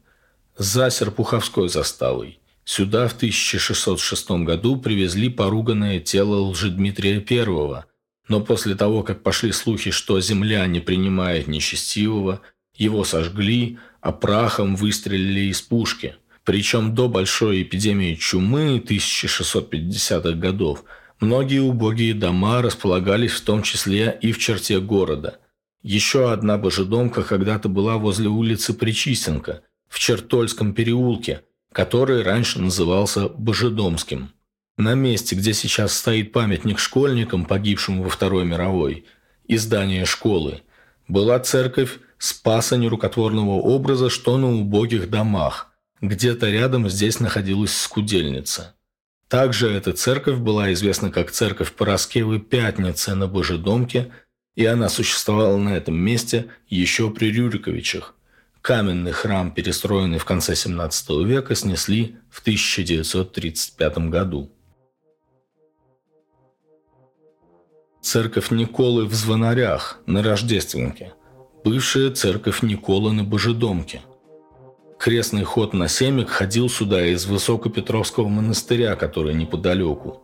За 0.58 0.90
Серпуховской 0.90 1.68
заставой. 1.68 2.40
Сюда 2.70 3.08
в 3.08 3.14
1606 3.14 4.30
году 4.46 4.78
привезли 4.78 5.28
поруганное 5.30 6.00
тело 6.00 6.36
Лжедмитрия 6.36 7.16
I, 7.28 7.84
но 8.28 8.42
после 8.42 8.76
того, 8.76 9.02
как 9.02 9.24
пошли 9.24 9.52
слухи, 9.52 9.90
что 9.90 10.22
земля 10.22 10.68
не 10.68 10.80
принимает 10.80 11.48
нечестивого, 11.48 12.42
его 12.76 13.04
сожгли, 13.04 13.80
а 14.02 14.12
прахом 14.12 14.76
выстрелили 14.76 15.50
из 15.50 15.64
пушки. 15.64 16.18
Причем 16.44 16.94
до 16.94 17.10
большой 17.10 17.64
эпидемии 17.64 18.14
чумы 18.14 18.78
1650-х 18.78 20.34
годов 20.34 20.84
многие 21.20 21.64
убогие 21.64 22.14
дома 22.14 22.62
располагались 22.62 23.32
в 23.32 23.42
том 23.42 23.64
числе 23.64 24.16
и 24.22 24.32
в 24.32 24.38
черте 24.38 24.80
города. 24.80 25.40
Еще 25.82 26.32
одна 26.32 26.60
божедомка 26.60 27.24
когда-то 27.24 27.68
была 27.68 27.98
возле 27.98 28.28
улицы 28.30 28.76
Причистенко, 28.76 29.64
в 29.88 29.98
Чертольском 29.98 30.76
переулке, 30.76 31.42
который 31.74 32.24
раньше 32.24 32.60
назывался 32.60 33.30
Божедомским. 33.30 34.32
На 34.78 34.94
месте, 34.94 35.36
где 35.36 35.54
сейчас 35.54 35.94
стоит 35.94 36.32
памятник 36.32 36.80
школьникам, 36.80 37.46
погибшим 37.46 38.02
во 38.02 38.10
Второй 38.10 38.46
мировой, 38.46 39.06
и 39.46 39.58
здание 39.58 40.06
школы, 40.06 40.62
была 41.08 41.40
церковь 41.40 42.00
Спаса 42.18 42.78
нерукотворного 42.78 43.62
образа, 43.62 44.10
что 44.10 44.38
на 44.38 44.54
убогих 44.54 45.10
домах. 45.10 45.72
Где-то 46.02 46.50
рядом 46.50 46.90
здесь 46.90 47.20
находилась 47.20 47.76
скудельница. 47.76 48.76
Также 49.28 49.70
эта 49.70 49.94
церковь 49.94 50.38
была 50.38 50.74
известна 50.74 51.12
как 51.12 51.32
церковь 51.32 51.74
Пороскевы 51.74 52.40
Пятницы 52.40 53.16
на 53.16 53.28
Божедомке, 53.28 54.12
и 54.56 54.66
она 54.66 54.90
существовала 54.90 55.58
на 55.58 55.70
этом 55.78 55.96
месте 55.96 56.48
еще 56.68 57.10
при 57.10 57.32
Рюриковичах. 57.32 58.16
Каменный 58.70 59.14
храм, 59.14 59.50
перестроенный 59.50 60.20
в 60.20 60.26
конце 60.26 60.54
17 60.56 61.10
века, 61.26 61.56
снесли 61.56 62.18
в 62.30 62.42
1935 62.42 63.98
году. 64.10 64.52
Церковь 68.04 68.52
Николы 68.52 69.06
в 69.06 69.14
Звонарях 69.16 70.02
на 70.06 70.22
Рождественке. 70.22 71.16
Бывшая 71.66 72.12
церковь 72.12 72.62
Николы 72.62 73.12
на 73.12 73.24
Божедомке. 73.24 74.02
Крестный 75.00 75.46
ход 75.46 75.74
на 75.74 75.88
Семик 75.88 76.30
ходил 76.30 76.70
сюда 76.70 77.04
из 77.08 77.26
Высокопетровского 77.26 78.28
монастыря, 78.28 78.96
который 78.96 79.34
неподалеку. 79.34 80.22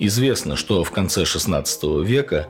Известно, 0.00 0.56
что 0.56 0.82
в 0.82 0.90
конце 0.90 1.22
XVI 1.22 2.04
века 2.04 2.48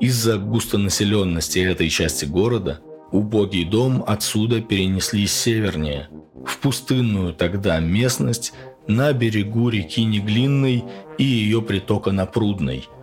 из-за 0.00 0.38
густонаселенности 0.38 1.58
этой 1.58 1.90
части 1.90 2.24
города 2.24 2.80
убогий 3.12 3.64
дом 3.64 4.02
отсюда 4.06 4.60
перенесли 4.60 5.26
севернее, 5.26 6.08
в 6.44 6.58
пустынную 6.58 7.34
тогда 7.34 7.78
местность 7.78 8.52
на 8.88 9.12
берегу 9.12 9.68
реки 9.68 10.04
Неглинной 10.04 10.84
и 11.18 11.24
ее 11.24 11.62
притока 11.62 12.10
на 12.10 12.26
Прудной– 12.26 12.88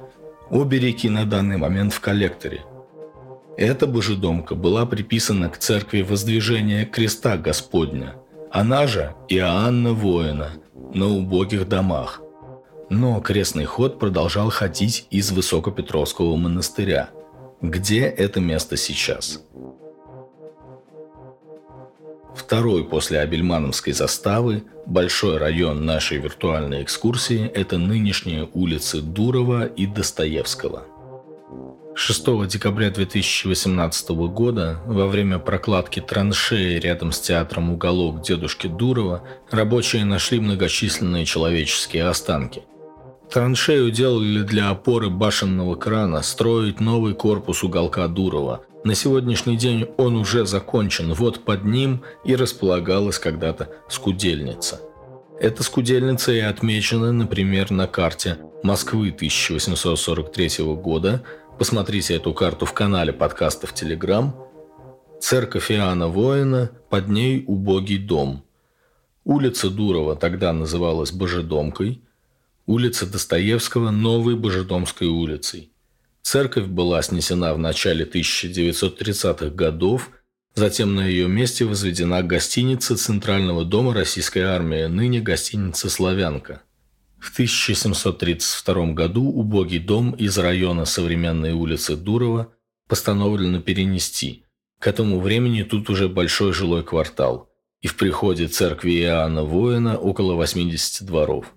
Обе 0.49 0.79
реки 0.79 1.09
на 1.09 1.25
данный 1.25 1.57
момент 1.57 1.93
в 1.93 1.99
коллекторе. 1.99 2.63
Эта 3.55 3.85
божедомка 3.85 4.55
была 4.55 4.85
приписана 4.87 5.47
к 5.49 5.59
церкви 5.59 6.01
Воздвижения 6.01 6.85
Креста 6.85 7.37
Господня, 7.37 8.15
она 8.51 8.87
же 8.87 9.13
Иоанна 9.27 9.93
Воина, 9.93 10.53
на 10.93 11.07
убогих 11.07 11.67
домах. 11.67 12.21
Но 12.89 13.21
крестный 13.21 13.65
ход 13.65 13.99
продолжал 13.99 14.49
ходить 14.49 15.05
из 15.11 15.31
Высокопетровского 15.31 16.35
монастыря. 16.35 17.11
Где 17.61 18.05
это 18.05 18.39
место 18.39 18.75
сейчас? 18.75 19.43
Второй 22.39 22.85
после 22.85 23.19
Абельмановской 23.19 23.91
заставы 23.91 24.63
большой 24.85 25.37
район 25.37 25.85
нашей 25.85 26.19
виртуальной 26.19 26.83
экскурсии– 26.83 27.45
это 27.53 27.77
нынешние 27.77 28.47
улицы 28.53 29.01
Дурова 29.01 29.65
и 29.65 29.85
Достоевского. 29.85 30.85
6 31.95 32.47
декабря 32.47 32.91
2018 32.91 34.09
года 34.31 34.79
во 34.85 35.07
время 35.07 35.37
прокладки 35.37 35.99
траншеи 35.99 36.79
рядом 36.79 37.11
с 37.11 37.19
театром 37.19 37.73
«Уголок» 37.73 38.21
дедушки 38.21 38.67
Дурова 38.67 39.21
рабочие 39.51 40.05
нашли 40.05 40.39
многочисленные 40.39 41.25
человеческие 41.25 42.05
останки. 42.05 42.63
Траншею 43.31 43.91
делали 43.91 44.41
для 44.41 44.69
опоры 44.69 45.09
башенного 45.09 45.75
крана 45.75 46.21
строить 46.23 46.79
новый 46.79 47.13
корпус 47.13 47.63
уголка 47.63 48.07
Дурова, 48.07 48.63
на 48.85 48.95
сегодняшний 48.95 49.57
день 49.57 49.89
он 49.97 50.15
уже 50.15 50.45
закончен, 50.45 51.13
вот 51.13 51.43
под 51.43 51.65
ним 51.65 52.01
и 52.23 52.33
располагалась 52.35 53.19
когда-то 53.19 53.69
скудельница. 53.89 54.79
Эта 55.37 55.63
скудельница 55.63 56.31
и 56.31 56.39
отмечена, 56.39 57.11
например, 57.11 57.71
на 57.71 57.87
карте 57.87 58.37
Москвы 58.63 59.09
1843 59.09 60.63
года. 60.75 61.23
Посмотрите 61.57 62.15
эту 62.15 62.33
карту 62.33 62.65
в 62.65 62.73
канале 62.73 63.11
подкастов 63.11 63.73
Телеграм. 63.73 64.33
Церковь 65.19 65.69
Иоанна 65.71 66.07
Воина, 66.07 66.71
под 66.89 67.09
ней 67.09 67.43
убогий 67.47 67.97
дом. 67.97 68.43
Улица 69.25 69.69
Дурова 69.69 70.15
тогда 70.15 70.53
называлась 70.53 71.11
Божедомкой, 71.11 72.01
улица 72.69 73.07
Достоевского– 73.07 73.89
Новой 73.91 74.35
Божедомской 74.35 75.07
улицей. 75.07 75.71
Церковь 76.21 76.67
была 76.67 77.01
снесена 77.01 77.55
в 77.55 77.57
начале 77.57 78.05
1930-х 78.05 79.49
годов, 79.49 80.11
затем 80.53 80.93
на 80.93 81.07
ее 81.07 81.27
месте 81.27 81.65
возведена 81.65 82.21
гостиница 82.21 82.95
Центрального 82.95 83.65
дома 83.65 83.95
Российской 83.95 84.43
армии, 84.43 84.85
ныне 84.85 85.19
гостиница 85.19 85.89
«Славянка». 85.89 86.61
В 87.17 87.33
1732 87.33 88.93
году 88.93 89.23
убогий 89.23 89.79
дом 89.79 90.11
из 90.11 90.37
района 90.37 90.85
современной 90.85 91.53
улицы 91.53 91.95
Дурова 91.95 92.53
постановлено 92.87 93.61
перенести. 93.61 94.43
К 94.79 94.85
этому 94.85 95.19
времени 95.19 95.63
тут 95.63 95.89
уже 95.89 96.07
большой 96.07 96.53
жилой 96.53 96.83
квартал. 96.83 97.49
и 97.81 97.87
в 97.87 97.95
приходе 97.95 98.47
церкви 98.47 98.91
Иоанна 99.01 99.43
Воина 99.43 99.97
около 99.97 100.33
80 100.33 101.07
дворов. 101.07 101.53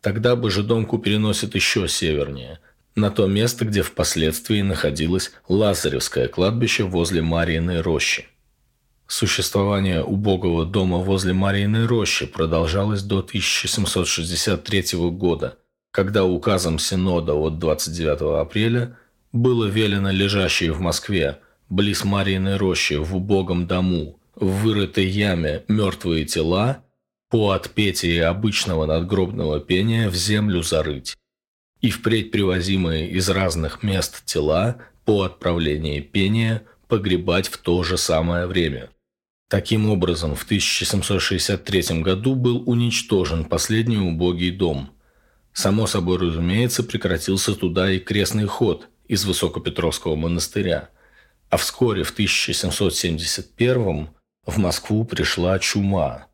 Тогда 0.00 0.34
Божедомку 0.34 0.98
переносят 0.98 1.54
еще 1.54 1.86
севернее, 1.86 2.58
на 2.94 3.10
то 3.10 3.26
место, 3.26 3.64
где 3.64 3.82
впоследствии 3.82 4.62
находилось 4.62 5.32
Лазаревское 5.48 6.28
кладбище 6.28 6.84
возле 6.84 7.22
Марьиной 7.22 7.80
рощи. 7.82 8.26
Существование 9.06 10.02
убогого 10.02 10.64
дома 10.64 10.98
возле 10.98 11.32
Марьиной 11.32 11.86
рощи 11.86 12.26
продолжалось 12.26 13.02
до 13.02 13.18
1763 13.18 15.10
года, 15.10 15.58
когда 15.90 16.24
указом 16.24 16.78
Синода 16.78 17.34
от 17.34 17.58
29 17.58 18.40
апреля 18.40 18.96
было 19.32 19.66
велено 19.66 20.10
лежащие 20.10 20.72
в 20.72 20.80
Москве, 20.80 21.40
близ 21.68 22.04
Марьиной 22.04 22.56
рощи, 22.56 22.94
в 22.94 23.16
убогом 23.16 23.66
дому, 23.66 24.18
в 24.34 24.62
вырытой 24.62 25.06
яме 25.06 25.64
мертвые 25.68 26.24
тела 26.24 26.84
по 27.30 27.52
отпетии 27.52 28.18
обычного 28.18 28.86
надгробного 28.86 29.60
пения 29.60 30.10
в 30.10 30.14
землю 30.14 30.62
зарыть 30.62 31.16
и 31.80 31.90
впредь 31.90 32.30
привозимые 32.30 33.08
из 33.08 33.30
разных 33.30 33.82
мест 33.82 34.24
тела 34.26 34.76
по 35.04 35.22
отправлении 35.22 36.00
пения 36.00 36.64
погребать 36.88 37.48
в 37.48 37.56
то 37.56 37.82
же 37.82 37.96
самое 37.96 38.46
время– 38.46 38.90
Таким 39.50 39.90
образом, 39.90 40.36
в 40.36 40.44
1763 40.44 42.02
году 42.02 42.36
был 42.36 42.62
уничтожен 42.70 43.44
последний 43.44 43.98
убогий 43.98 44.52
дом. 44.52 44.90
Само 45.52 45.88
собой 45.88 46.18
разумеется, 46.18 46.84
прекратился 46.84 47.56
туда 47.56 47.90
и 47.90 47.98
крестный 47.98 48.46
ход 48.46 48.88
из 49.08 49.24
Высокопетровского 49.24 50.14
монастыря, 50.14 50.90
а 51.48 51.56
вскоре 51.56 52.04
в 52.04 52.12
1771 52.12 54.10
в 54.46 54.58
Москву 54.58 55.04
пришла 55.04 55.58
чума. 55.58 56.28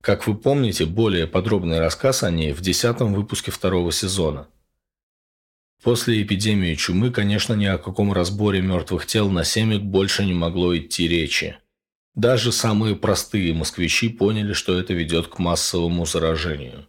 Как 0.00 0.26
вы 0.26 0.36
помните, 0.36 0.86
более 0.86 1.26
подробный 1.26 1.80
рассказ 1.80 2.22
о 2.22 2.30
ней 2.30 2.52
в 2.52 2.60
десятом 2.60 3.14
выпуске 3.14 3.50
второго 3.50 3.92
сезона. 3.92 4.48
После 5.82 6.22
эпидемии 6.22 6.74
чумы, 6.74 7.10
конечно, 7.10 7.54
ни 7.54 7.66
о 7.66 7.78
каком 7.78 8.12
разборе 8.12 8.60
мертвых 8.60 9.06
тел 9.06 9.30
на 9.30 9.44
семек 9.44 9.82
больше 9.82 10.24
не 10.24 10.34
могло 10.34 10.76
идти 10.76 11.06
речи. 11.06 11.56
Даже 12.14 12.50
самые 12.50 12.96
простые 12.96 13.54
москвичи 13.54 14.08
поняли, 14.08 14.52
что 14.52 14.78
это 14.78 14.92
ведет 14.92 15.28
к 15.28 15.38
массовому 15.38 16.04
заражению. 16.04 16.86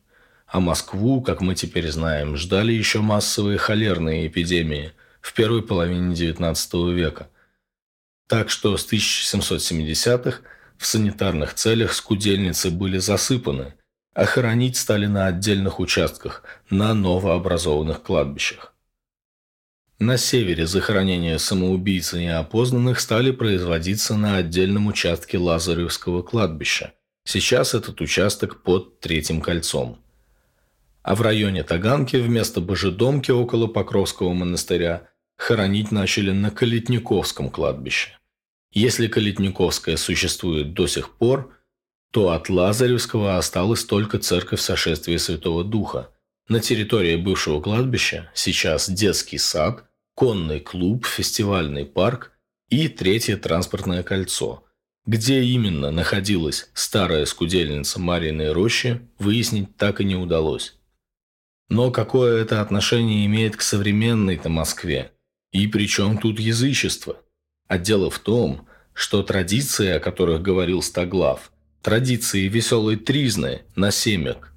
А 0.48 0.60
Москву, 0.60 1.22
как 1.22 1.42
мы 1.42 1.54
теперь 1.54 1.92
знаем, 1.92 2.36
ждали 2.36 2.74
еще 2.74 3.02
массовые 3.02 3.60
холерные 3.60 4.26
эпидемии 4.26 4.94
в 5.22 5.34
первой 5.34 5.62
половине 5.62 6.16
XIX 6.16 6.92
века. 6.94 7.30
Так 8.28 8.50
что 8.50 8.76
с 8.78 8.92
1770-х 8.92 10.42
в 10.80 10.86
санитарных 10.86 11.54
целях 11.56 11.94
скудельницы 11.94 12.72
были 12.72 13.00
засыпаны, 13.00 13.74
а 14.14 14.26
хоронить 14.26 14.78
стали 14.78 15.08
на 15.08 15.28
отдельных 15.28 15.82
участках, 15.82 16.44
на 16.70 16.94
новообразованных 16.94 18.02
кладбищах. 18.02 18.74
На 20.00 20.16
севере 20.16 20.66
захоронения 20.66 21.38
самоубийц 21.38 22.14
и 22.14 22.20
неопознанных 22.20 23.02
стали 23.02 23.32
производиться 23.32 24.16
на 24.16 24.38
отдельном 24.38 24.88
участке 24.88 25.38
Лазаревского 25.38 26.22
кладбища. 26.22 26.94
Сейчас 27.26 27.74
этот 27.74 28.00
участок 28.00 28.64
под 28.64 29.02
Третьим 29.02 29.42
кольцом. 29.42 30.00
А 31.04 31.16
в 31.16 31.22
районе 31.22 31.64
Таганки 31.64 32.16
вместо 32.16 32.62
Божедомки 32.62 33.32
около 33.32 33.68
Покровского 33.68 34.32
монастыря 34.32 35.10
хоронить 35.38 35.92
начали 35.92 36.32
на 36.32 36.50
Калитниковском 36.52 37.50
кладбище. 37.50 38.12
Если 38.72 39.08
Калитниковское 39.08 39.98
существует 39.98 40.74
до 40.74 40.88
сих 40.88 41.16
пор, 41.16 41.56
то 42.12 42.32
от 42.32 42.50
Лазаревского 42.50 43.38
осталась 43.38 43.84
только 43.84 44.20
церковь 44.20 44.62
сошествия 44.62 45.18
Святого 45.18 45.64
Духа. 45.64 46.12
На 46.48 46.60
территории 46.60 47.16
бывшего 47.16 47.62
кладбища 47.62 48.32
сейчас 48.34 48.90
детский 48.90 49.38
сад, 49.38 49.86
конный 50.16 50.60
клуб, 50.60 51.06
фестивальный 51.06 51.86
парк 51.86 52.32
и 52.70 52.88
третье 52.88 53.38
транспортное 53.38 54.04
кольцо. 54.04 54.64
Где 55.06 55.42
именно 55.42 55.92
находилась 55.92 56.70
старая 56.74 57.26
скудельница 57.26 58.00
Марьиной 58.00 58.52
рощи, 58.52 59.02
выяснить 59.18 59.76
так 59.78 60.02
и 60.02 60.04
не 60.04 60.16
удалось. 60.16 60.76
Но 61.70 61.92
какое 61.92 62.42
это 62.42 62.62
отношение 62.62 63.26
имеет 63.26 63.56
к 63.56 63.62
современной-то 63.62 64.50
Москве? 64.50 65.12
И 65.52 65.68
при 65.68 65.88
чем 65.88 66.18
тут 66.18 66.40
язычество? 66.40 67.22
А 67.70 67.78
дело 67.78 68.10
в 68.10 68.20
том, 68.20 68.68
что 68.94 69.24
традиции, 69.24 69.88
о 69.88 70.02
которых 70.02 70.42
говорил 70.42 70.82
Стоглав, 70.82 71.52
традиции 71.82 72.50
веселой 72.50 72.98
тризны 72.98 73.62
на 73.78 73.92
семек, 73.92 74.52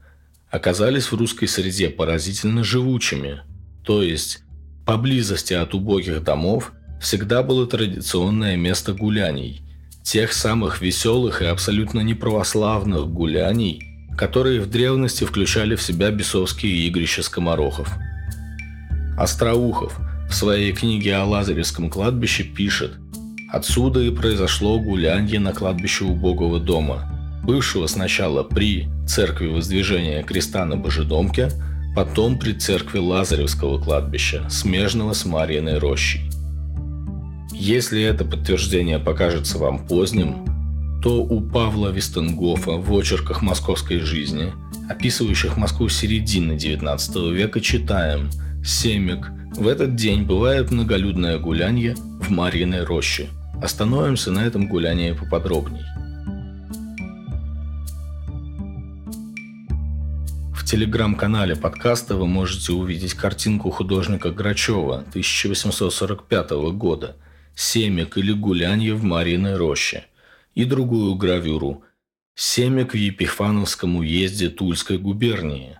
оказались 0.50 1.12
в 1.12 1.14
русской 1.14 1.46
среде 1.46 1.90
поразительно 1.90 2.64
живучими. 2.64 3.42
То 3.84 4.02
есть 4.02 4.42
Поблизости 4.84 5.54
от 5.54 5.74
убогих 5.74 6.24
домов 6.24 6.72
всегда 7.00 7.44
было 7.44 7.68
традиционное 7.68 8.56
место 8.56 8.92
гуляний, 8.92 9.62
тех 10.02 10.32
самых 10.32 10.80
веселых 10.80 11.40
и 11.40 11.44
абсолютно 11.44 12.00
неправославных 12.00 13.06
гуляний, 13.06 13.80
которые 14.18 14.60
в 14.60 14.68
древности 14.68 15.22
включали 15.22 15.76
в 15.76 15.82
себя 15.82 16.10
бесовские 16.10 16.88
игрища 16.88 17.22
скоморохов. 17.22 17.88
Остроухов 19.16 19.96
в 20.28 20.34
своей 20.34 20.72
книге 20.72 21.14
о 21.14 21.26
Лазаревском 21.26 21.88
кладбище 21.88 22.42
пишет 22.42 22.94
«Отсюда 23.52 24.00
и 24.00 24.10
произошло 24.10 24.80
гулянье 24.80 25.38
на 25.38 25.52
кладбище 25.52 26.04
убогого 26.04 26.58
дома, 26.58 27.40
бывшего 27.44 27.86
сначала 27.86 28.42
при 28.42 28.88
церкви 29.06 29.46
воздвижения 29.46 30.22
креста 30.22 30.64
на 30.64 30.76
Божедомке– 30.76 31.50
потом 31.94 32.38
при 32.38 32.52
церкви 32.52 32.98
Лазаревского 32.98 33.80
кладбища, 33.80 34.48
смежного 34.48 35.12
с 35.12 35.24
Марьиной 35.24 35.78
рощей. 35.78 36.22
Если 37.52 38.02
это 38.02 38.24
подтверждение 38.24 38.98
покажется 38.98 39.58
вам 39.58 39.86
поздним, 39.86 41.00
то 41.02 41.22
у 41.22 41.40
Павла 41.40 41.88
Вестенгофа 41.88 42.72
в 42.72 42.92
очерках 42.92 43.42
московской 43.42 44.00
жизни, 44.00 44.52
описывающих 44.88 45.56
Москву 45.56 45.88
середины 45.88 46.52
XIX 46.52 47.32
века, 47.32 47.60
читаем 47.60 48.30
«Семик. 48.64 49.30
В 49.56 49.68
этот 49.68 49.96
день 49.96 50.22
бывает 50.22 50.70
многолюдное 50.70 51.38
гулянье 51.38 51.94
в 52.20 52.30
Марьиной 52.30 52.84
роще». 52.84 53.28
Остановимся 53.62 54.30
на 54.30 54.40
этом 54.40 54.68
гулянии 54.68 55.12
поподробней. 55.12 55.84
телеграм-канале 60.72 61.54
подкаста 61.54 62.16
вы 62.16 62.26
можете 62.26 62.72
увидеть 62.72 63.12
картинку 63.12 63.68
художника 63.68 64.30
Грачева 64.30 65.00
1845 65.10 66.50
года 66.72 67.14
«Семек 67.54 68.16
или 68.16 68.32
гулянье 68.32 68.94
в 68.94 69.04
Мариной 69.04 69.58
роще» 69.58 70.06
и 70.54 70.64
другую 70.64 71.14
гравюру 71.16 71.84
«Семек 72.34 72.94
в 72.94 72.96
Епифановском 72.96 73.96
уезде 73.96 74.48
Тульской 74.48 74.96
губернии». 74.96 75.78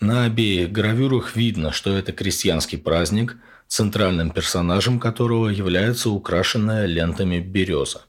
На 0.00 0.24
обеих 0.24 0.70
гравюрах 0.70 1.34
видно, 1.34 1.72
что 1.72 1.90
это 1.96 2.12
крестьянский 2.12 2.76
праздник, 2.76 3.38
центральным 3.70 4.30
персонажем 4.30 4.98
которого 4.98 5.48
является 5.48 6.10
украшенная 6.10 6.86
лентами 6.86 7.38
береза. 7.38 8.02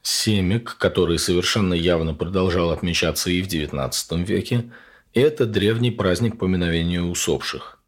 Семек, 0.00 0.76
который 0.78 1.18
совершенно 1.18 1.74
явно 1.74 2.14
продолжал 2.14 2.70
отмечаться 2.70 3.28
и 3.28 3.42
в 3.42 3.48
XIX 3.48 4.24
веке, 4.24 4.70
это 5.12 5.44
древний 5.44 5.90
праздник 5.90 6.38
поминовения 6.38 7.02
усопших. 7.02 7.82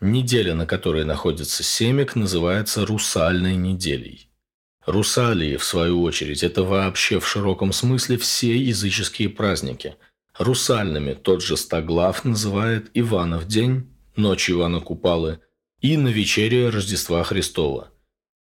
Неделя, 0.00 0.54
на 0.54 0.66
которой 0.66 1.06
находится 1.06 1.62
семик, 1.62 2.14
называется 2.14 2.84
русальной 2.84 3.56
неделей. 3.56 4.28
Русалии, 4.84 5.56
в 5.56 5.64
свою 5.64 6.02
очередь, 6.02 6.42
это 6.42 6.64
вообще 6.64 7.18
в 7.18 7.26
широком 7.26 7.72
смысле 7.72 8.18
все 8.18 8.54
языческие 8.54 9.30
праздники. 9.30 9.96
Русальными 10.38 11.14
тот 11.14 11.42
же 11.42 11.56
Стоглав 11.56 12.26
называет 12.26 12.90
Иванов 12.92 13.46
день, 13.46 13.88
ночь 14.16 14.50
Ивана 14.50 14.80
Купалы, 14.80 15.40
и 15.80 15.96
на 15.96 16.08
вечере 16.08 16.68
Рождества 16.68 17.22
Христова. 17.24 17.92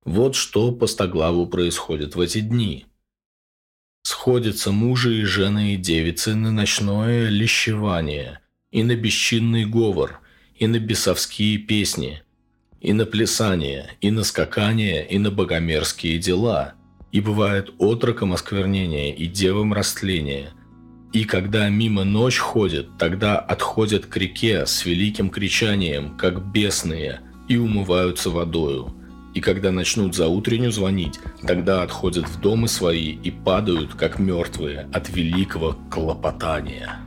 Вот 0.06 0.36
что 0.36 0.72
по 0.72 0.88
Стоглаву 0.88 1.48
происходит 1.48 2.16
в 2.16 2.22
эти 2.22 2.40
дни– 2.40 2.86
Сходятся 4.04 4.72
мужи 4.72 5.20
и 5.20 5.24
жены 5.24 5.74
и 5.74 5.78
девицы 5.78 6.34
на 6.34 6.52
ночное 6.52 7.30
лещевание, 7.30 8.40
и 8.72 8.84
на 8.84 8.96
бесчинный 8.96 9.66
говор, 9.66 10.22
и 10.56 10.68
на 10.68 10.80
бесовские 10.80 11.58
песни, 11.58 12.24
и 12.82 12.94
на 12.94 13.06
плясание, 13.06 13.98
и 14.02 14.10
на 14.10 14.24
скакание, 14.24 15.08
и 15.08 15.20
на 15.20 15.32
богомерзкие 15.32 16.18
дела. 16.18 16.74
И 17.12 17.22
бывает 17.22 17.72
отроком 17.80 18.34
осквернение 18.34 19.16
и 19.16 19.26
девам 19.26 19.74
растление. 19.74 20.54
И 21.12 21.24
когда 21.26 21.68
мимо 21.70 22.04
ночь 22.04 22.38
ходит, 22.38 22.98
тогда 23.00 23.40
отходят 23.40 24.06
к 24.06 24.16
реке 24.18 24.66
с 24.68 24.86
великим 24.86 25.32
кричанием, 25.32 26.16
как 26.18 26.52
бесные, 26.52 27.22
и 27.48 27.58
умываются 27.58 28.30
водою. 28.30 28.94
И 29.34 29.42
когда 29.42 29.72
начнут 29.72 30.16
за 30.16 30.28
утренню 30.28 30.72
звонить, 30.72 31.20
тогда 31.46 31.82
отходят 31.82 32.28
в 32.28 32.40
дома 32.40 32.68
свои 32.68 33.12
и 33.12 33.32
падают, 33.32 33.96
как 33.96 34.20
мертвые, 34.20 34.88
от 34.94 35.10
великого 35.10 35.76
клопотания. 35.90 37.00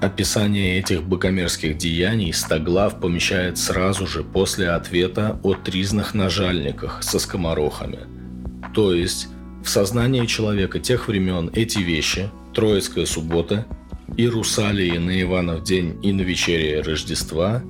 Описание 0.00 0.80
этих 0.80 1.04
богомерзких 1.04 1.78
деяний 1.78 2.32
Стоглав 2.32 2.98
помещает 2.98 3.58
сразу 3.58 4.08
же 4.08 4.24
после 4.24 4.70
ответа 4.70 5.38
о 5.44 5.54
тризных 5.54 6.14
нажальниках 6.14 7.04
со 7.04 7.20
скоморохами. 7.20 8.00
То 8.74 8.94
есть, 8.94 9.28
в 9.62 9.68
сознании 9.68 10.26
человека 10.26 10.80
тех 10.80 11.08
времен 11.08 11.50
эти 11.52 11.78
вещи, 11.78 12.30
Троицкая 12.54 13.06
суббота 13.06 13.66
и 14.16 14.26
Русалии 14.26 14.96
на 14.98 15.20
Иванов 15.22 15.62
день 15.62 15.98
и 16.02 16.12
на 16.12 16.22
вечере 16.22 16.80
Рождества, 16.80 17.62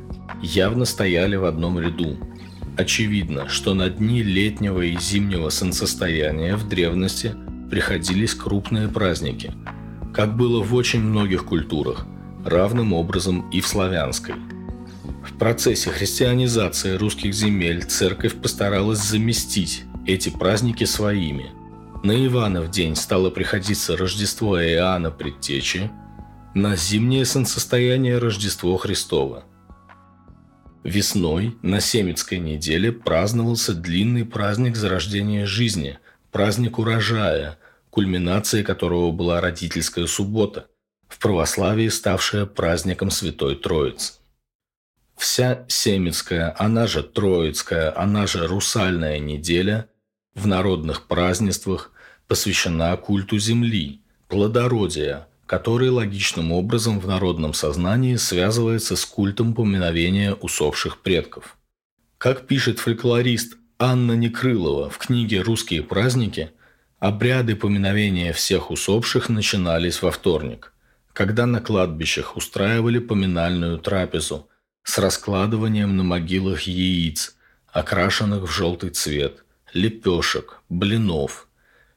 явно 0.43 0.85
стояли 0.85 1.37
в 1.37 1.45
одном 1.45 1.79
ряду. 1.79 2.19
Очевидно, 2.77 3.49
что 3.49 3.75
на 3.75 3.91
дни 3.91 4.23
летнего 4.23 4.81
и 4.81 4.99
зимнего 4.99 5.51
солнцестояния 5.51 6.57
в 6.57 6.69
древности 6.69 7.35
приходились 7.71 8.35
крупные 8.35 8.89
праздники, 8.89 9.53
как 10.15 10.37
было 10.37 10.63
в 10.63 10.75
очень 10.75 11.01
многих 11.01 11.45
культурах, 11.45 12.07
равным 12.45 12.93
образом 12.93 13.49
и 13.51 13.61
в 13.61 13.67
славянской. 13.67 14.35
В 15.25 15.39
процессе 15.39 15.91
христианизации 15.91 16.97
русских 16.97 17.35
земель 17.35 17.85
церковь 17.85 18.35
постаралась 18.35 18.99
заместить 18.99 19.85
эти 20.07 20.31
праздники 20.31 20.85
своими. 20.85 21.51
На 22.03 22.27
Иванов 22.27 22.71
день 22.71 22.97
стало 22.97 23.31
приходиться 23.31 23.97
Рождество 23.97 24.61
Иоанна 24.61 25.11
Предтечи, 25.11 25.91
на 26.55 26.77
зимнее 26.77 27.25
солнцестояние 27.25 28.19
Рождество 28.19 28.77
Христово. 28.77 29.45
Весной 30.83 31.57
на 31.63 31.81
Семецкой 31.81 32.39
неделе 32.39 32.91
праздновался 32.91 33.73
длинный 33.73 34.25
праздник 34.25 34.75
зарождения 34.77 35.47
жизни, 35.47 35.99
праздник 36.33 36.79
урожая, 36.79 37.59
кульминацией 37.91 38.65
которого 38.65 39.13
была 39.13 39.41
родительская 39.41 40.07
суббота, 40.07 40.67
в 41.09 41.19
православии 41.19 41.89
ставшая 41.89 42.47
праздником 42.47 43.11
Святой 43.11 43.55
Троицы. 43.55 44.15
Вся 45.17 45.65
Семецкая, 45.69 46.55
она 46.59 46.89
же 46.89 47.05
Троицкая, 47.05 47.97
она 47.97 48.27
же 48.27 48.49
Русальная 48.49 49.21
неделя 49.21 49.89
в 50.35 50.47
народных 50.47 51.07
празднествах 51.07 51.93
посвящена 52.27 52.97
культу 52.97 53.39
земли, 53.39 54.01
плодородия, 54.29 55.29
который 55.47 55.91
логичным 55.91 56.53
образом 56.53 57.01
в 57.01 57.07
народном 57.07 57.55
сознании 57.55 58.17
связывается 58.17 58.97
с 58.97 59.05
культом 59.05 59.55
поминовения 59.55 60.35
усопших 60.35 60.99
предков. 60.99 61.57
Как 62.19 62.47
пишет 62.47 62.79
фольклорист 62.79 63.57
Анна 63.79 64.13
Некрылова 64.13 64.89
в 64.89 64.99
книге 64.99 65.43
«Русские 65.43 65.83
праздники», 65.83 66.51
обряды 66.99 67.57
поминовения 67.57 68.33
всех 68.33 68.71
усопших 68.71 69.29
начинались 69.29 70.03
во 70.03 70.11
вторник 70.11 70.73
когда 71.13 71.47
на 71.47 71.61
кладбищах 71.61 72.37
устраивали 72.37 72.99
поминальную 72.99 73.79
трапезу 73.79 74.49
с 74.83 74.99
раскладыванием 74.99 75.97
на 75.97 76.03
могилах 76.03 76.63
яиц, 76.63 77.37
окрашенных 77.69 78.43
в 78.45 78.51
желтый 78.51 78.91
цвет, 78.91 79.42
лепешек, 79.75 80.63
блинов. 80.69 81.49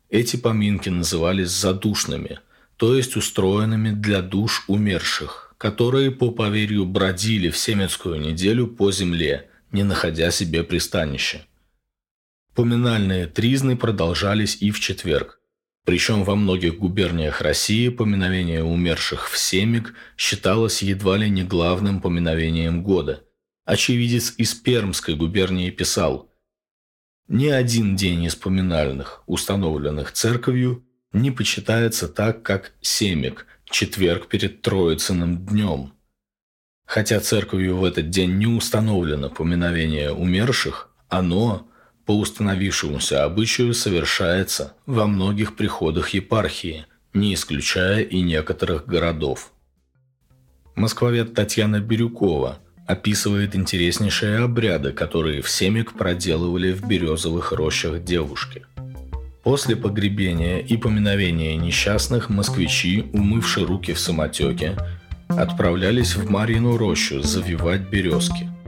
Эти 0.10 0.36
поминки 0.36 0.90
назывались 0.90 1.50
задушными, 1.50 2.40
то 2.78 2.96
есть 2.96 3.16
устроенными 3.16 3.92
для 3.92 4.22
душ 4.22 4.64
умерших, 4.68 5.54
которые 5.58 6.12
по 6.12 6.32
поверью 6.32 6.86
бродили 6.86 7.50
в 7.50 7.58
Семецкую 7.58 8.20
неделю 8.20 8.68
по 8.68 8.92
земле, 8.92 9.50
не 9.72 9.84
находя 9.84 10.32
себе 10.32 10.64
пристанища. 10.64 11.46
Поминальные 12.54 13.28
тризны 13.28 13.76
продолжались 13.76 14.58
и 14.62 14.72
в 14.72 14.80
четверг, 14.80 15.40
причем 15.86 16.24
во 16.24 16.36
многих 16.36 16.80
губерниях 16.80 17.42
России 17.42 17.90
поминовение 17.90 18.64
умерших 18.64 19.30
в 19.30 19.38
Семик 19.38 19.94
считалось 20.18 20.82
едва 20.82 21.18
ли 21.18 21.30
не 21.30 21.44
главным 21.44 22.02
поминовением 22.02 22.82
года. 22.82 23.24
Очевидец 23.66 24.34
из 24.38 24.54
Пермской 24.56 25.16
губернии 25.16 25.70
писал 25.70 26.32
«Ни 27.28 27.48
один 27.48 27.96
день 27.96 28.24
из 28.24 28.36
поминальных, 28.36 29.24
установленных 29.26 30.12
церковью, 30.12 30.84
не 31.12 31.32
почитается 31.32 32.08
так, 32.08 32.44
как 32.44 32.74
Семик, 32.82 33.48
четверг 33.66 34.28
перед 34.28 34.62
Троицыным 34.62 35.46
днем. 35.46 35.94
Хотя 36.86 37.20
церковью 37.20 37.78
в 37.78 37.84
этот 37.84 38.10
день 38.10 38.38
не 38.38 38.48
установлено 38.48 39.30
поминовение 39.30 40.12
умерших, 40.12 40.92
оно– 41.10 41.68
по 42.06 42.12
установившемуся 42.12 43.24
обычаю 43.24 43.74
совершается 43.74 44.76
во 44.86 45.08
многих 45.08 45.56
приходах 45.56 46.10
епархии, 46.10 46.86
не 47.14 47.34
исключая 47.34 48.02
и 48.02 48.22
некоторых 48.22 48.86
городов. 48.86 49.52
Москвовед 50.76 51.34
Татьяна 51.34 51.80
Бирюкова 51.80 52.60
описывает 52.86 53.56
интереснейшие 53.56 54.40
обряды, 54.40 54.92
которые 54.92 55.42
в 55.42 55.50
Семик 55.50 55.94
проделывали 55.94 56.72
в 56.72 56.88
березовых 56.88 57.52
рощах 57.52 58.04
девушки. 58.04 58.66
После 59.44 59.76
погребения 59.76 60.60
и 60.60 60.78
поминовения 60.78 61.56
несчастных 61.56 62.30
москвичи, 62.30 63.06
умывши 63.14 63.66
руки 63.66 63.94
в 63.94 64.00
самотеке, 64.00 64.76
отправлялись 65.30 66.16
в 66.16 66.30
Марьину 66.30 66.78
рощу 66.78 67.22
завивать 67.22 67.90
березки– 67.90 68.50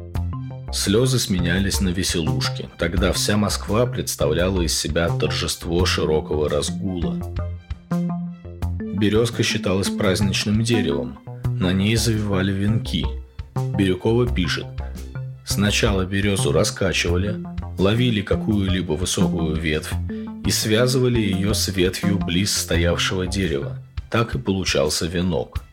Слезы 0.73 1.17
сменялись 1.17 1.79
на 1.79 1.89
веселушки. 1.89 2.69
Тогда 2.77 3.13
вся 3.13 3.37
Москва 3.37 3.85
представляла 3.85 4.61
из 4.61 4.77
себя 4.77 5.07
торжество 5.07 5.85
широкого 5.85 6.49
разгула. 6.49 7.17
Березка 8.81 9.43
считалась 9.43 9.89
праздничным 9.89 10.63
деревом. 10.63 11.19
На 11.45 11.71
ней 11.71 11.95
завивали 11.95 12.51
венки. 12.51 13.05
Бирюкова 13.77 14.27
пишет. 14.27 14.65
Сначала 15.45 16.05
березу 16.05 16.51
раскачивали, 16.51 17.43
ловили 17.77 18.21
какую-либо 18.21 18.93
высокую 18.93 19.55
ветвь 19.55 19.93
и 20.45 20.51
связывали 20.51 21.19
ее 21.19 21.53
с 21.53 21.67
ветвью 21.69 22.17
близ 22.17 22.55
стоявшего 22.55 23.27
дерева. 23.27 23.77
Так 24.09 24.35
и 24.35 24.39
получался 24.39 25.05
венок– 25.05 25.63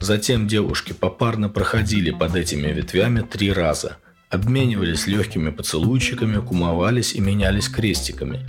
Затем 0.00 0.46
девушки 0.46 0.92
попарно 0.92 1.48
проходили 1.48 2.10
под 2.10 2.36
этими 2.36 2.68
ветвями 2.68 3.20
три 3.20 3.52
раза, 3.52 3.96
обменивались 4.30 5.06
легкими 5.06 5.50
поцелуйчиками, 5.50 6.40
кумовались 6.40 7.14
и 7.14 7.20
менялись 7.20 7.68
крестиками. 7.68 8.46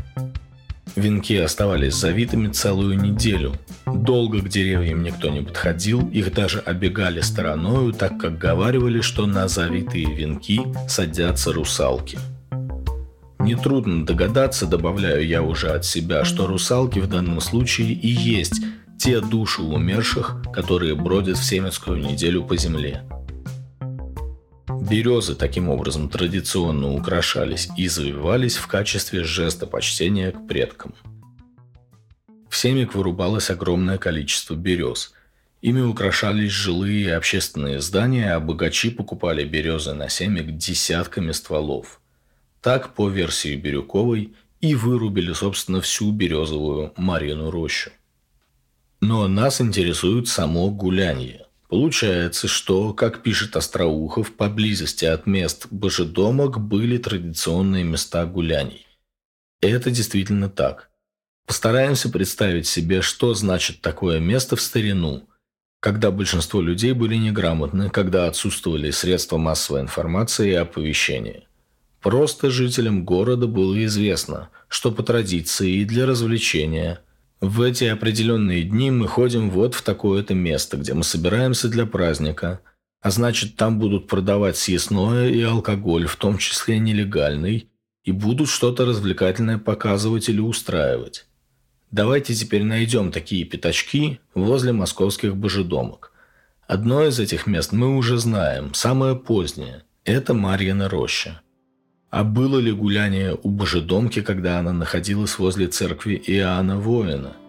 Венки 0.96 1.34
оставались 1.38 1.96
завитыми 1.96 2.48
целую 2.48 3.00
неделю. 3.00 3.54
Долго 3.86 4.40
к 4.42 4.50
деревьям 4.50 5.04
никто 5.04 5.30
не 5.30 5.42
подходил, 5.42 6.08
их 6.10 6.34
даже 6.34 6.60
обегали 6.60 7.22
стороною, 7.22 7.94
так 7.94 8.18
как 8.20 8.38
говаривали, 8.38 9.02
что 9.02 9.26
на 9.26 9.48
завитые 9.48 10.06
венки 10.14 10.62
садятся 10.88 11.54
русалки. 11.54 12.18
Нетрудно 13.40 14.06
догадаться, 14.06 14.66
добавляю 14.66 15.26
я 15.26 15.42
уже 15.42 15.70
от 15.70 15.86
себя, 15.86 16.26
что 16.26 16.46
русалки 16.46 17.00
в 17.00 17.08
данном 17.08 17.40
случае 17.40 17.94
и 17.94 18.08
есть 18.08 18.62
те 19.00 19.22
души 19.22 19.62
умерших, 19.62 20.44
которые 20.54 20.96
бродят 20.96 21.38
в 21.38 21.44
Семецкую 21.44 22.00
неделю 22.00 22.44
по 22.44 22.58
земле. 22.58 23.04
Березы 24.82 25.36
таким 25.36 25.70
образом 25.70 26.10
традиционно 26.10 26.94
украшались 26.94 27.70
и 27.76 27.88
завивались 27.88 28.56
в 28.56 28.68
качестве 28.68 29.24
жеста 29.24 29.68
почтения 29.68 30.32
к 30.32 30.48
предкам. 30.48 30.96
В 32.50 32.56
Семик 32.56 32.96
вырубалось 32.96 33.50
огромное 33.50 33.98
количество 33.98 34.56
берез. 34.56 35.14
Ими 35.62 35.82
украшались 35.82 36.52
жилые 36.52 37.06
и 37.06 37.10
общественные 37.10 37.82
здания, 37.82 38.34
а 38.34 38.40
богачи 38.40 38.90
покупали 38.90 39.44
березы 39.44 39.94
на 39.94 40.08
Семик 40.08 40.56
десятками 40.56 41.34
стволов. 41.34 42.00
Так, 42.62 42.96
по 42.96 43.10
версии 43.10 43.56
Бирюковой, 43.56 44.34
и 44.62 44.76
вырубили, 44.76 45.34
собственно, 45.34 45.82
всю 45.82 46.12
березовую 46.12 46.94
Марьину 46.96 47.52
рощу. 47.52 47.92
Но 49.02 49.28
нас 49.28 49.62
интересует 49.62 50.28
само 50.28 50.70
гуляние. 50.70 51.46
Получается, 51.70 52.48
что, 52.48 52.94
как 52.94 53.22
пишет 53.22 53.56
Остроухов, 53.56 54.34
поблизости 54.34 55.06
от 55.06 55.28
мест 55.28 55.68
божедомок 55.70 56.60
были 56.60 56.98
традиционные 56.98 57.84
места 57.84 58.26
гуляний. 58.26 58.88
Это 59.62 59.92
действительно 59.92 60.50
так. 60.50 60.90
Постараемся 61.46 62.10
представить 62.10 62.66
себе, 62.66 63.04
что 63.04 63.36
значит 63.36 63.82
такое 63.82 64.20
место 64.20 64.56
в 64.56 64.62
старину, 64.62 65.30
когда 65.80 66.10
большинство 66.10 66.60
людей 66.60 66.94
были 66.94 67.16
неграмотны, 67.16 67.92
когда 67.92 68.26
отсутствовали 68.26 68.90
средства 68.90 69.38
массовой 69.38 69.82
информации 69.82 70.50
и 70.50 70.56
оповещения. 70.56 71.44
Просто 72.02 72.50
жителям 72.50 73.06
города 73.06 73.46
было 73.46 73.86
известно, 73.86 74.50
что 74.70 74.92
по 74.92 75.04
традиции 75.04 75.70
и 75.70 75.86
для 75.86 76.08
развлечения– 76.08 77.04
в 77.42 77.62
эти 77.62 77.86
определенные 77.86 78.64
дни 78.64 78.92
мы 78.92 79.08
ходим 79.08 79.50
вот 79.50 79.74
в 79.74 79.82
такое-то 79.82 80.34
место, 80.34 80.76
где 80.78 80.94
мы 80.94 81.04
собираемся 81.04 81.70
для 81.70 81.86
праздника. 81.86 82.60
А 83.02 83.12
значит, 83.12 83.56
там 83.56 83.80
будут 83.80 84.08
продавать 84.08 84.58
съестное 84.58 85.30
и 85.30 85.42
алкоголь, 85.42 86.06
в 86.06 86.18
том 86.18 86.38
числе 86.38 86.80
нелегальный, 86.80 87.70
и 88.04 88.12
будут 88.12 88.50
что-то 88.50 88.86
развлекательное 88.86 89.58
показывать 89.58 90.28
или 90.28 90.42
устраивать. 90.42 91.28
Давайте 91.92 92.36
теперь 92.36 92.64
найдем 92.64 93.12
такие 93.12 93.46
пятачки 93.46 94.20
возле 94.36 94.74
московских 94.74 95.38
божедомок. 95.38 96.12
Одно 96.68 97.06
из 97.06 97.20
этих 97.20 97.48
мест 97.48 97.72
мы 97.72 97.96
уже 97.96 98.18
знаем, 98.18 98.74
самое 98.74 99.16
позднее. 99.16 99.84
Это 100.04 100.34
Марьина 100.34 100.90
роща. 100.90 101.42
А 102.10 102.24
было 102.24 102.58
ли 102.58 102.72
гуляние 102.72 103.38
у 103.44 103.50
божедомки, 103.50 104.22
когда 104.22 104.60
она 104.60 104.74
находилась 104.74 105.38
возле 105.38 105.68
церкви 105.68 106.22
Иоанна 106.26 106.78
Воина– 106.80 107.34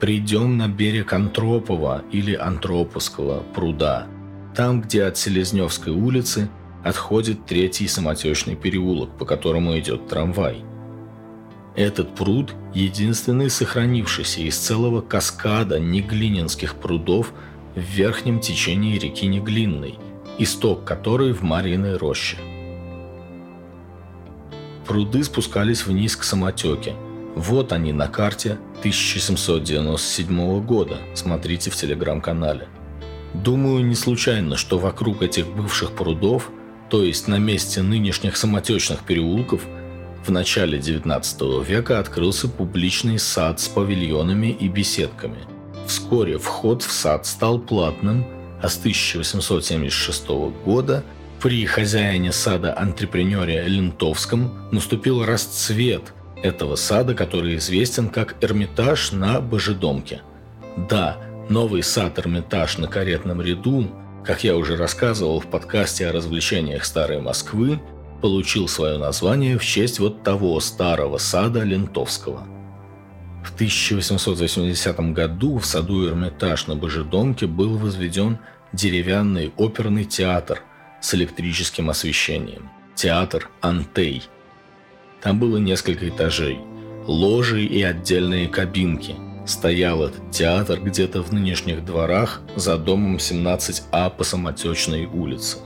Придем 0.00 0.58
на 0.58 0.68
берег 0.68 1.14
Антропова 1.14 2.04
или 2.12 2.34
Антроповского 2.34 3.42
пруда, 3.54 4.06
там, 4.54 4.82
где 4.82 5.04
от 5.04 5.16
Селезневской 5.16 5.92
улицы 5.92 6.50
отходит 6.84 7.46
третий 7.46 7.88
самотечный 7.88 8.56
переулок, 8.56 9.16
по 9.16 9.24
которому 9.24 9.78
идет 9.78 10.06
трамвай. 10.06 10.62
Этот 11.76 12.14
пруд– 12.14 12.54
единственный 12.74 13.48
сохранившийся 13.48 14.42
из 14.42 14.58
целого 14.58 15.00
каскада 15.00 15.80
неглининских 15.80 16.74
прудов 16.74 17.32
в 17.76 17.80
верхнем 17.80 18.40
течении 18.40 18.98
реки 18.98 19.28
Неглинной, 19.28 19.98
исток 20.38 20.84
которой 20.84 21.32
в 21.32 21.42
Марьиной 21.42 21.96
роще. 21.96 22.38
Пруды 24.86 25.22
спускались 25.22 25.86
вниз 25.86 26.16
к 26.16 26.24
самотеке– 26.24 26.94
вот 27.36 27.72
они 27.72 27.92
на 27.92 28.08
карте 28.08 28.58
1797 28.78 30.64
года. 30.64 30.96
Смотрите 31.12 31.70
в 31.70 31.76
телеграм-канале. 31.76 32.66
Думаю, 33.34 33.84
не 33.84 33.94
случайно, 33.94 34.56
что 34.56 34.78
вокруг 34.78 35.22
этих 35.22 35.46
бывших 35.46 35.92
прудов, 35.92 36.50
то 36.88 37.02
есть 37.02 37.28
на 37.28 37.38
месте 37.38 37.82
нынешних 37.82 38.38
самотечных 38.38 39.00
переулков, 39.00 39.66
в 40.24 40.30
начале 40.30 40.78
19 40.78 41.68
века 41.68 41.98
открылся 41.98 42.48
публичный 42.48 43.18
сад 43.18 43.60
с 43.60 43.68
павильонами 43.68 44.46
и 44.46 44.66
беседками. 44.68 45.55
Вскоре 45.86 46.38
вход 46.38 46.82
в 46.82 46.90
сад 46.90 47.26
стал 47.26 47.58
платным, 47.58 48.26
а 48.60 48.68
с 48.68 48.78
1876 48.78 50.28
года 50.64 51.04
при 51.40 51.64
хозяине 51.64 52.32
сада 52.32 52.76
антрепренере 52.76 53.62
Лентовском 53.68 54.68
наступил 54.72 55.24
расцвет 55.24 56.12
этого 56.42 56.74
сада, 56.76 57.14
который 57.14 57.56
известен 57.56 58.08
как 58.08 58.36
Эрмитаж 58.40 59.12
на 59.12 59.40
Божедомке. 59.40 60.22
Да, 60.88 61.18
новый 61.48 61.82
сад 61.82 62.18
Эрмитаж 62.18 62.78
на 62.78 62.88
каретном 62.88 63.40
ряду, 63.40 63.88
как 64.24 64.42
я 64.42 64.56
уже 64.56 64.76
рассказывал 64.76 65.40
в 65.40 65.46
подкасте 65.46 66.08
о 66.08 66.12
развлечениях 66.12 66.84
Старой 66.84 67.20
Москвы, 67.20 67.80
получил 68.20 68.66
свое 68.66 68.98
название 68.98 69.56
в 69.58 69.64
честь 69.64 70.00
вот 70.00 70.22
того 70.22 70.58
старого 70.60 71.18
сада 71.18 71.62
Лентовского. 71.62 72.55
В 73.46 73.54
1880 73.54 75.12
году 75.12 75.58
в 75.58 75.66
саду 75.66 76.06
Эрмитаж 76.06 76.66
на 76.66 76.76
Божедомке 76.76 77.46
был 77.46 77.78
возведен 77.78 78.38
деревянный 78.72 79.52
оперный 79.56 80.04
театр 80.04 80.62
с 81.00 81.14
электрическим 81.14 81.88
освещением– 81.88 82.68
театр 82.96 83.48
«Антей», 83.60 84.24
там 85.22 85.40
было 85.40 85.56
несколько 85.56 86.08
этажей, 86.08 86.60
ложи 87.06 87.64
и 87.64 87.82
отдельные 87.82 88.48
кабинки. 88.48 89.16
Стоял 89.46 90.02
этот 90.04 90.30
театр 90.30 90.80
где-то 90.80 91.22
в 91.22 91.32
нынешних 91.32 91.84
дворах 91.84 92.42
за 92.56 92.76
домом 92.76 93.16
17А 93.16 94.10
по 94.16 94.24
Самотечной 94.24 95.06
улице. 95.06 95.58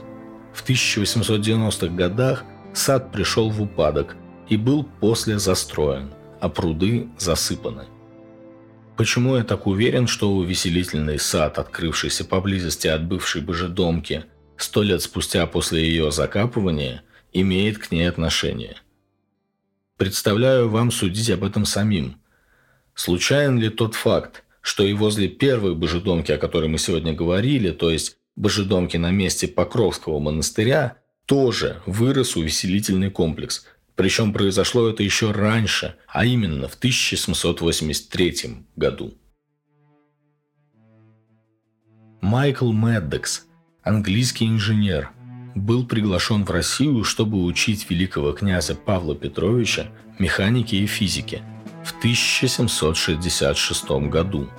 В 0.53 0.67
1890-х 0.67 1.87
годах 1.87 2.43
сад 2.73 3.11
пришел 3.11 3.49
в 3.49 3.61
упадок 3.61 4.15
и 4.49 4.57
был 4.57 4.83
после 4.83 5.39
застроен, 5.39 6.11
а 6.41 6.49
пруды 6.49 7.09
засыпаны. 7.17 7.85
Почему 8.97 9.37
я 9.37 9.43
так 9.43 9.67
уверен, 9.67 10.07
что 10.07 10.33
увеселительный 10.33 11.19
сад, 11.19 11.57
открывшийся 11.57 12.25
поблизости 12.25 12.87
от 12.87 13.07
бывшей 13.07 13.41
божедомки, 13.41 14.25
сто 14.57 14.83
лет 14.83 15.01
спустя 15.01 15.47
после 15.47 15.87
ее 15.87 16.11
закапывания, 16.11 17.03
имеет 17.31 17.77
к 17.77 17.91
ней 17.91 18.09
отношение– 18.09 18.75
Представляю 20.01 20.67
вам 20.67 20.89
судить 20.89 21.29
об 21.29 21.43
этом 21.43 21.63
самим. 21.63 22.19
Случайен 22.95 23.59
ли 23.59 23.69
тот 23.69 23.93
факт, 23.93 24.43
что 24.61 24.83
и 24.83 24.93
возле 24.93 25.27
первой 25.27 25.75
божедомки, 25.75 26.31
о 26.31 26.39
которой 26.39 26.69
мы 26.69 26.79
сегодня 26.79 27.13
говорили, 27.13 27.69
то 27.69 27.91
есть 27.91 28.17
божедомки 28.35 28.97
на 28.97 29.11
месте 29.11 29.47
Покровского 29.47 30.17
монастыря, 30.17 30.97
тоже 31.27 31.83
вырос 31.85 32.35
увеселительный 32.35 33.11
комплекс. 33.11 33.67
Причем 34.01 34.33
произошло 34.33 34.89
это 34.89 35.03
еще 35.03 35.29
раньше, 35.29 35.95
а 36.07 36.25
именно 36.25 36.67
в 36.67 36.73
1783 36.73 38.65
году. 38.75 39.13
Майкл 42.19 42.71
Мэддекс, 42.71 43.45
английский 43.83 44.47
инженер– 44.47 45.11
был 45.55 45.85
приглашен 45.85 46.45
в 46.45 46.49
Россию, 46.49 47.03
чтобы 47.03 47.43
учить 47.43 47.91
великого 47.91 48.31
князя 48.31 48.73
Павла 48.73 49.15
Петровича 49.15 49.91
механике 50.17 50.77
и 50.77 50.87
физике 50.87 51.43
в 51.83 51.95
1766 51.99 53.87
году. 54.09 54.49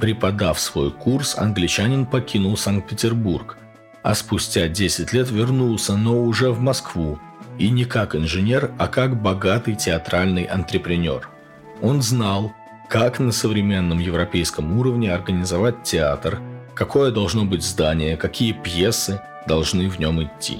Преподав 0.00 0.60
свой 0.60 0.92
курс, 0.92 1.36
англичанин 1.36 2.06
покинул 2.06 2.56
Санкт-Петербург, 2.56 3.58
а 4.04 4.14
спустя 4.14 4.68
10 4.68 5.12
лет 5.12 5.28
вернулся, 5.28 5.96
но 5.96 6.22
уже 6.22 6.52
в 6.52 6.60
Москву, 6.60 7.18
и 7.58 7.70
не 7.70 7.84
как 7.84 8.14
инженер, 8.14 8.72
а 8.78 8.88
как 8.88 9.20
богатый 9.20 9.74
театральный 9.74 10.44
антрепренер. 10.44 11.28
Он 11.82 12.02
знал, 12.02 12.52
как 12.88 13.18
на 13.18 13.32
современном 13.32 13.98
европейском 13.98 14.78
уровне 14.78 15.12
организовать 15.12 15.82
театр, 15.82 16.40
какое 16.74 17.10
должно 17.10 17.44
быть 17.44 17.62
здание, 17.62 18.16
какие 18.16 18.52
пьесы– 18.52 19.20
должны 19.46 19.88
в 19.88 19.98
нем 19.98 20.22
идти. 20.22 20.58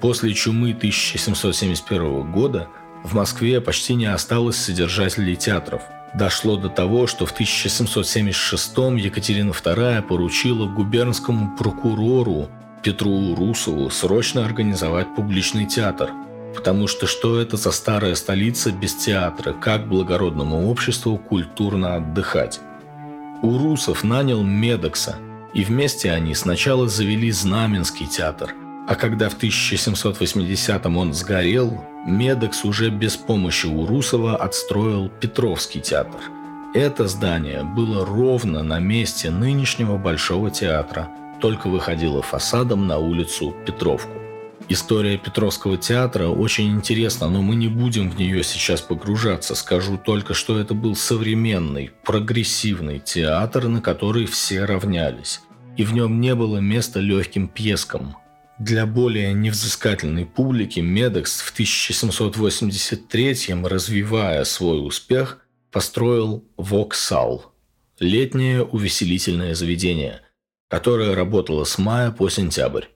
После 0.00 0.34
чумы 0.34 0.70
1771 0.70 2.30
года 2.32 2.68
в 3.02 3.14
Москве 3.14 3.60
почти 3.60 3.94
не 3.94 4.06
осталось 4.06 4.56
содержателей 4.56 5.36
театров. 5.36 5.82
Дошло 6.14 6.56
до 6.56 6.68
того, 6.68 7.06
что 7.06 7.26
в 7.26 7.32
1776 7.32 8.76
Екатерина 8.98 9.50
II 9.50 10.02
поручила 10.02 10.66
губернскому 10.66 11.56
прокурору 11.56 12.48
Петру 12.84 13.34
Русову 13.34 13.90
срочно 13.90 14.44
организовать 14.44 15.12
публичный 15.16 15.66
театр. 15.66 16.10
Потому 16.54 16.86
что 16.86 17.08
что 17.08 17.40
это 17.40 17.56
за 17.56 17.72
старая 17.72 18.14
столица 18.14 18.70
без 18.70 18.94
театра, 18.94 19.52
как 19.52 19.88
благородному 19.88 20.70
обществу 20.70 21.18
культурно 21.18 21.96
отдыхать? 21.96 22.60
Урусов 23.42 24.04
нанял 24.04 24.44
Медокса– 24.44 25.16
и 25.54 25.62
вместе 25.62 26.10
они 26.10 26.34
сначала 26.34 26.88
завели 26.88 27.30
Знаменский 27.30 28.06
театр, 28.06 28.52
а 28.88 28.96
когда 28.96 29.28
в 29.28 29.38
1780-м 29.38 30.96
он 30.96 31.14
сгорел, 31.14 31.82
Медекс 32.06 32.64
уже 32.64 32.90
без 32.90 33.16
помощи 33.16 33.66
Урусова 33.66 34.36
отстроил 34.36 35.08
Петровский 35.08 35.80
театр. 35.80 36.20
Это 36.74 37.06
здание 37.06 37.62
было 37.62 38.04
ровно 38.04 38.64
на 38.64 38.80
месте 38.80 39.30
нынешнего 39.30 39.96
Большого 39.96 40.50
театра, 40.50 41.08
только 41.40 41.68
выходило 41.68 42.22
фасадом 42.22 42.86
на 42.86 42.98
улицу 42.98 43.54
Петровку. 43.66 44.12
История 44.68 45.18
Петровского 45.18 45.76
театра 45.76 46.28
очень 46.28 46.70
интересна, 46.70 47.28
но 47.28 47.42
мы 47.42 47.54
не 47.54 47.68
будем 47.68 48.10
в 48.10 48.18
нее 48.18 48.42
сейчас 48.42 48.80
погружаться. 48.80 49.54
Скажу 49.54 49.98
только, 49.98 50.32
что 50.32 50.58
это 50.58 50.72
был 50.72 50.96
современный, 50.96 51.90
прогрессивный 52.02 52.98
театр, 52.98 53.68
на 53.68 53.82
который 53.82 54.24
все 54.24 54.64
равнялись. 54.64 55.42
И 55.76 55.84
в 55.84 55.92
нем 55.92 56.20
не 56.20 56.34
было 56.34 56.58
места 56.58 57.00
легким 57.00 57.48
пьескам. 57.48 58.16
Для 58.58 58.86
более 58.86 59.34
невзыскательной 59.34 60.24
публики 60.24 60.80
Медекс 60.80 61.40
в 61.40 61.52
1783 61.52 63.54
развивая 63.64 64.44
свой 64.44 64.86
успех, 64.86 65.40
построил 65.70 66.44
Воксал– 66.56 67.52
летнее 67.98 68.62
увеселительное 68.62 69.54
заведение, 69.54 70.20
которое 70.74 71.14
работало 71.14 71.62
с 71.62 71.78
мая 71.78 72.10
по 72.10 72.28
сентябрь. 72.28 72.86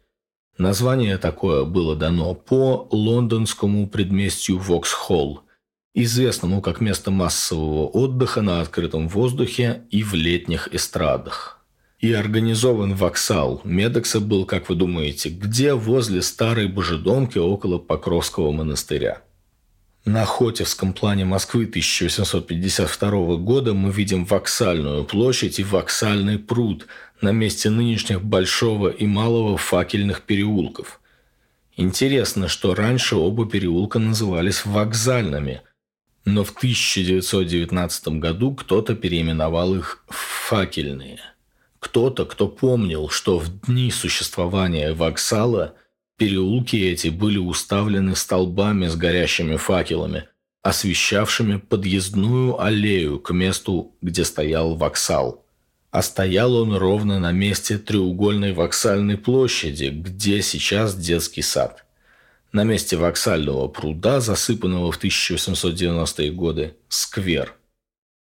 Название 0.59 1.17
такое 1.17 1.65
было 1.65 1.95
дано 1.95 2.35
по 2.35 2.89
лондонскому 2.91 3.87
предместью 3.87 4.59
Воксхолл, 4.59 5.43
известному 5.95 6.61
как 6.61 6.81
место 6.81 7.13
массового 7.13 7.87
отдыха 7.87 8.43
на 8.43 8.63
открытом 8.63 9.07
воздухе 9.07 9.85
и 9.91 10.03
в 10.03 10.15
летних 10.15 10.75
эстрадах. 10.75 11.65
И 12.01 12.13
организован 12.13 12.97
воксал 12.97 13.61
Медекса 13.63 14.19
был, 14.19 14.45
как 14.45 14.69
вы 14.69 14.75
думаете, 14.75 15.29
где 15.29 15.73
возле 15.73 16.21
старой 16.23 16.67
божедомки 16.67 17.39
около 17.39 17.79
Покровского 17.79 18.51
монастыря. 18.51 19.23
На 20.09 20.25
Хотевском 20.25 20.95
плане 20.95 21.27
Москвы 21.27 21.65
1852 21.65 23.37
года 23.37 23.75
мы 23.75 23.93
видим 23.93 24.25
Воксальную 24.25 25.05
площадь 25.05 25.59
и 25.59 25.65
Воксальный 25.65 26.39
пруд 26.39 26.87
на 27.21 27.31
месте 27.31 27.69
нынешних 27.69 28.25
Большого 28.25 28.89
и 28.89 29.07
Малого 29.07 29.59
факельных 29.59 30.23
переулков. 30.23 31.03
Интересно, 31.77 32.49
что 32.49 32.75
раньше 32.75 33.17
оба 33.17 33.45
переулка 33.45 33.99
назывались 33.99 34.65
вокзальными, 34.65 35.61
но 36.25 36.43
в 36.43 36.57
1919 36.57 38.09
году 38.19 38.55
кто-то 38.55 38.95
переименовал 38.95 39.75
их 39.75 40.03
в 40.09 40.17
факельные. 40.49 41.21
Кто-то, 41.81 42.25
кто 42.25 42.49
помнил, 42.49 43.11
что 43.11 43.39
в 43.39 43.61
дни 43.67 43.91
существования 43.91 44.95
вокзала– 44.95 45.75
Переулки 46.19 46.75
эти 46.75 47.09
были 47.09 47.39
уставлены 47.39 48.17
столбами 48.17 48.89
с 48.89 48.97
горящими 48.97 49.55
факелами, 49.55 50.25
освещавшими 50.63 51.59
подъездную 51.59 52.61
аллею 52.61 53.21
к 53.21 53.33
месту, 53.33 53.93
где 54.03 54.25
стоял 54.25 54.75
воксал. 54.75 55.47
А 55.93 56.03
стоял 56.03 56.57
он 56.57 56.75
ровно 56.75 57.21
на 57.21 57.31
месте 57.31 57.79
треугольной 57.79 58.53
воксальной 58.53 59.17
площади, 59.17 59.91
где 59.91 60.43
сейчас 60.43 60.97
детский 60.97 61.43
сад. 61.43 61.87
На 62.51 62.65
месте 62.65 62.97
воксального 62.97 63.69
пруда, 63.69 64.19
засыпанного 64.19 64.91
в 64.91 65.01
1890-е 65.01 66.33
годы, 66.33 66.75
сквер. 66.89 67.55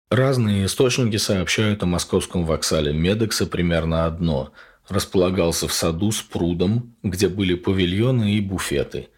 Разные 0.09 0.65
источники 0.65 1.15
сообщают 1.15 1.83
о 1.83 1.85
московском 1.85 2.45
воксале 2.45 2.91
Медекса 2.91 3.45
примерно 3.45 4.05
одно– 4.05 4.51
располагался 4.89 5.67
в 5.67 5.73
саду 5.73 6.11
с 6.11 6.21
прудом, 6.21 6.95
где 7.03 7.27
были 7.27 7.55
павильоны 7.55 8.35
и 8.35 8.41
буфеты. 8.41 9.09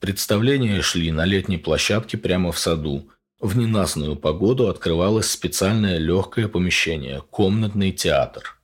Представления 0.00 0.82
шли 0.82 1.10
на 1.10 1.24
летней 1.24 1.58
площадке 1.58 2.18
прямо 2.18 2.52
в 2.52 2.58
саду. 2.58 3.08
В 3.40 3.56
ненастную 3.56 4.16
погоду 4.16 4.68
открывалось 4.68 5.30
специальное 5.30 5.98
легкое 5.98 6.48
помещение– 6.48 7.22
комнатный 7.30 7.92
театр. 7.92 8.58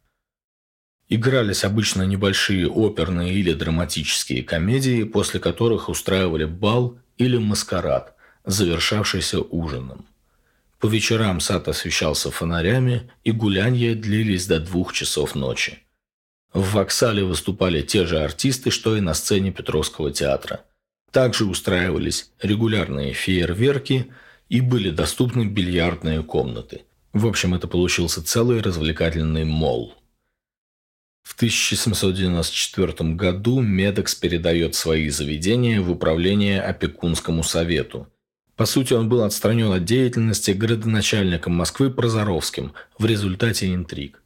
Игрались 1.08 1.64
обычно 1.64 2.04
небольшие 2.04 2.68
оперные 2.68 3.34
или 3.34 3.52
драматические 3.52 4.42
комедии, 4.42 5.04
после 5.04 5.40
которых 5.40 5.90
устраивали 5.90 6.44
бал 6.44 6.96
или 7.18 7.36
маскарад, 7.36 8.14
завершавшийся 8.46 9.40
ужином. 9.40 10.06
По 10.78 10.86
вечерам 10.86 11.40
сад 11.40 11.68
освещался 11.68 12.30
фонарями, 12.30 13.10
и 13.24 13.30
гулянья 13.30 13.94
длились 13.94 14.46
до 14.46 14.58
двух 14.58 14.92
часов 14.92 15.34
ночи. 15.34 15.78
В 16.52 16.74
Воксале 16.74 17.24
выступали 17.24 17.80
те 17.80 18.04
же 18.04 18.20
артисты, 18.20 18.70
что 18.70 18.96
и 18.96 19.00
на 19.00 19.14
сцене 19.14 19.52
Петровского 19.52 20.12
театра. 20.12 20.64
Также 21.10 21.46
устраивались 21.46 22.30
регулярные 22.42 23.14
фейерверки 23.14 24.12
и 24.48 24.60
были 24.60 24.90
доступны 24.90 25.44
бильярдные 25.44 26.22
комнаты. 26.22 26.82
В 27.12 27.26
общем, 27.26 27.54
это 27.54 27.68
получился 27.68 28.24
целый 28.24 28.60
развлекательный 28.60 29.44
мол. 29.44 29.94
В 31.22 31.34
1794 31.36 33.14
году 33.14 33.60
Медекс 33.60 34.14
передает 34.14 34.74
свои 34.74 35.08
заведения 35.08 35.80
в 35.80 35.90
управление 35.90 36.60
опекунскому 36.60 37.42
совету. 37.42 38.08
По 38.56 38.66
сути, 38.66 38.92
он 38.92 39.08
был 39.08 39.22
отстранен 39.22 39.72
от 39.72 39.84
деятельности 39.84 40.50
градоначальником 40.50 41.54
Москвы 41.54 41.90
Прозоровским 41.90 42.72
в 42.98 43.06
результате 43.06 43.72
интриг. 43.72 44.21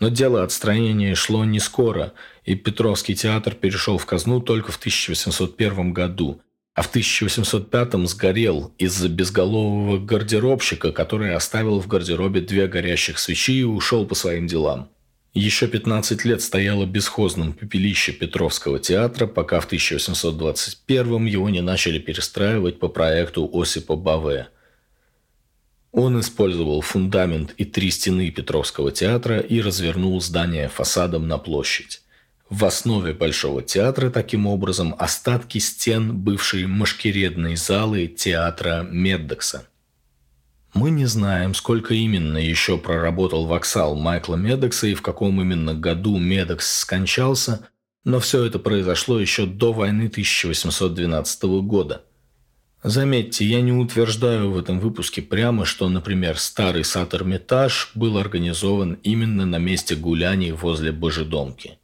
Но 0.00 0.08
дело 0.08 0.42
отстранения 0.42 1.14
шло 1.14 1.44
не 1.44 1.60
скоро, 1.60 2.14
и 2.44 2.54
Петровский 2.54 3.14
театр 3.14 3.54
перешел 3.54 3.98
в 3.98 4.06
казну 4.06 4.40
только 4.40 4.72
в 4.72 4.78
1801 4.78 5.92
году, 5.92 6.40
а 6.74 6.80
в 6.80 6.88
1805 6.88 8.08
сгорел 8.08 8.72
из-за 8.78 9.10
безголового 9.10 9.98
гардеробщика, 9.98 10.90
который 10.90 11.34
оставил 11.34 11.80
в 11.80 11.86
гардеробе 11.86 12.40
две 12.40 12.66
горящих 12.66 13.18
свечи 13.18 13.60
и 13.60 13.64
ушел 13.64 14.06
по 14.06 14.14
своим 14.14 14.46
делам. 14.46 14.88
Еще 15.34 15.68
15 15.68 16.24
лет 16.24 16.40
стояло 16.40 16.86
бесхозным 16.86 17.52
пепелище 17.52 18.12
Петровского 18.12 18.78
театра, 18.78 19.26
пока 19.26 19.60
в 19.60 19.66
1821 19.66 21.26
его 21.26 21.50
не 21.50 21.60
начали 21.60 21.98
перестраивать 21.98 22.80
по 22.80 22.88
проекту 22.88 23.48
Осипа 23.52 23.96
Баве– 23.96 24.48
он 25.92 26.20
использовал 26.20 26.80
фундамент 26.82 27.52
и 27.56 27.64
три 27.64 27.90
стены 27.90 28.30
Петровского 28.30 28.92
театра 28.92 29.40
и 29.40 29.60
развернул 29.60 30.20
здание 30.20 30.68
фасадом 30.68 31.26
на 31.26 31.38
площадь. 31.38 32.02
В 32.48 32.64
основе 32.64 33.12
Большого 33.12 33.62
театра, 33.62 34.10
таким 34.10 34.46
образом, 34.46 34.94
остатки 34.98 35.58
стен 35.58 36.16
бывшей 36.16 36.66
машкередной 36.66 37.56
залы 37.56 38.06
театра 38.06 38.86
Меддекса. 38.90 39.68
Мы 40.74 40.90
не 40.90 41.06
знаем, 41.06 41.54
сколько 41.54 41.94
именно 41.94 42.38
еще 42.38 42.78
проработал 42.78 43.46
воксал 43.46 43.96
Майкла 43.96 44.36
Медекса 44.36 44.86
и 44.86 44.94
в 44.94 45.02
каком 45.02 45.40
именно 45.40 45.74
году 45.74 46.18
Медекс 46.18 46.80
скончался, 46.80 47.68
но 48.04 48.20
все 48.20 48.44
это 48.44 48.60
произошло 48.60 49.18
еще 49.18 49.46
до 49.46 49.72
войны 49.72 50.06
1812 50.06 51.42
года– 51.62 52.04
Заметьте, 52.82 53.44
я 53.44 53.60
не 53.60 53.72
утверждаю 53.72 54.52
в 54.52 54.58
этом 54.58 54.80
выпуске 54.80 55.20
прямо, 55.20 55.66
что, 55.66 55.88
например, 55.90 56.38
старый 56.38 56.82
сад 56.82 57.12
Эрмитаж 57.14 57.90
был 57.94 58.16
организован 58.16 58.98
именно 59.02 59.44
на 59.44 59.58
месте 59.58 59.94
гуляний 59.94 60.52
возле 60.52 60.90
Божедомки. 60.90 61.78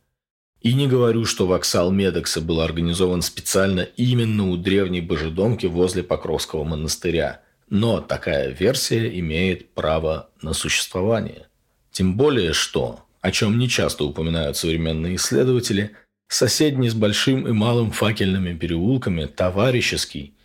И 0.62 0.72
не 0.72 0.88
говорю, 0.88 1.26
что 1.26 1.46
воксал 1.46 1.90
Медекса 1.90 2.40
был 2.40 2.62
организован 2.62 3.20
специально 3.20 3.82
именно 3.82 4.48
у 4.48 4.56
древней 4.56 5.02
Божедомки 5.02 5.66
возле 5.66 6.02
Покровского 6.02 6.64
монастыря. 6.64 7.42
Но 7.68 8.00
такая 8.00 8.50
версия 8.50 9.18
имеет 9.20 9.74
право 9.74 10.30
на 10.40 10.54
существование. 10.54 11.48
Тем 11.92 12.16
более, 12.16 12.54
что, 12.54 13.00
о 13.20 13.32
чем 13.32 13.58
не 13.58 13.68
часто 13.68 14.04
упоминают 14.04 14.56
современные 14.56 15.16
исследователи, 15.16 15.90
соседний 16.28 16.88
с 16.88 16.94
большим 16.94 17.46
и 17.46 17.52
малым 17.52 17.90
факельными 17.90 18.56
переулками, 18.56 19.26
товарищеский, 19.26 20.35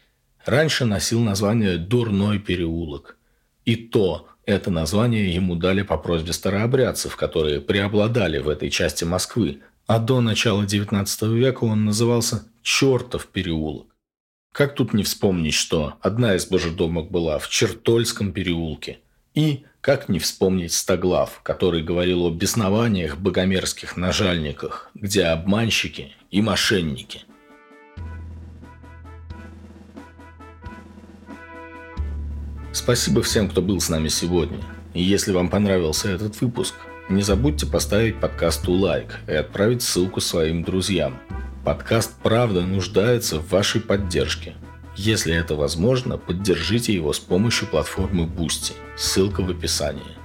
раньше 0.45 0.85
носил 0.85 1.19
название 1.19 1.77
«Дурной 1.77 2.39
переулок». 2.39 3.17
И 3.65 3.75
то 3.75 4.27
это 4.45 4.71
название 4.71 5.33
ему 5.33 5.55
дали 5.55 5.81
по 5.83 5.97
просьбе 5.97 6.33
старообрядцев, 6.33 7.15
которые 7.15 7.61
преобладали 7.61 8.39
в 8.39 8.49
этой 8.49 8.69
части 8.69 9.03
Москвы, 9.03 9.59
а 9.87 9.99
до 9.99 10.21
начала 10.21 10.63
XIX 10.63 11.33
века 11.33 11.63
он 11.63 11.85
назывался 11.85 12.45
«Чертов 12.63 13.27
переулок». 13.27 13.87
Как 14.51 14.75
тут 14.75 14.93
не 14.93 15.03
вспомнить, 15.03 15.53
что 15.53 15.93
одна 16.01 16.35
из 16.35 16.45
божедомок 16.45 17.09
была 17.09 17.39
в 17.39 17.47
Чертольском 17.47 18.33
переулке, 18.33 18.99
и 19.33 19.63
как 19.79 20.09
не 20.09 20.19
вспомнить 20.19 20.73
Стоглав, 20.73 21.39
который 21.41 21.81
говорил 21.81 22.25
о 22.25 22.31
беснованиях 22.31 23.17
богомерзких 23.17 23.95
нажальниках, 23.95 24.91
где 24.93 25.25
обманщики 25.25 26.11
и 26.31 26.41
мошенники– 26.41 27.23
Спасибо 32.73 33.21
всем, 33.21 33.49
кто 33.49 33.61
был 33.61 33.81
с 33.81 33.89
нами 33.89 34.07
сегодня. 34.07 34.59
И 34.93 35.03
если 35.03 35.33
вам 35.33 35.49
понравился 35.49 36.09
этот 36.09 36.39
выпуск, 36.39 36.73
не 37.09 37.21
забудьте 37.21 37.65
поставить 37.65 38.19
подкасту 38.19 38.71
лайк 38.71 39.19
и 39.27 39.33
отправить 39.33 39.81
ссылку 39.81 40.21
своим 40.21 40.63
друзьям. 40.63 41.19
Подкаст 41.65 42.13
«Правда» 42.23 42.61
нуждается 42.61 43.39
в 43.39 43.49
вашей 43.49 43.81
поддержке. 43.81 44.55
Если 44.95 45.33
это 45.33 45.55
возможно, 45.55 46.17
поддержите 46.17 46.93
его 46.93 47.11
с 47.11 47.19
помощью 47.19 47.67
платформы 47.67 48.23
Boosty. 48.23 48.73
Ссылка 48.95 49.41
в 49.41 49.49
описании. 49.49 50.17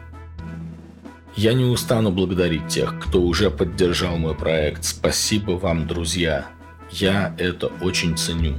Я 1.34 1.52
не 1.52 1.64
устану 1.64 2.12
благодарить 2.12 2.68
тех, 2.68 2.98
кто 3.00 3.22
уже 3.22 3.50
поддержал 3.50 4.16
мой 4.18 4.34
проект. 4.34 4.84
Спасибо 4.84 5.52
вам, 5.52 5.86
друзья. 5.86 6.46
Я 6.90 7.34
это 7.38 7.66
очень 7.82 8.16
ценю. 8.16 8.54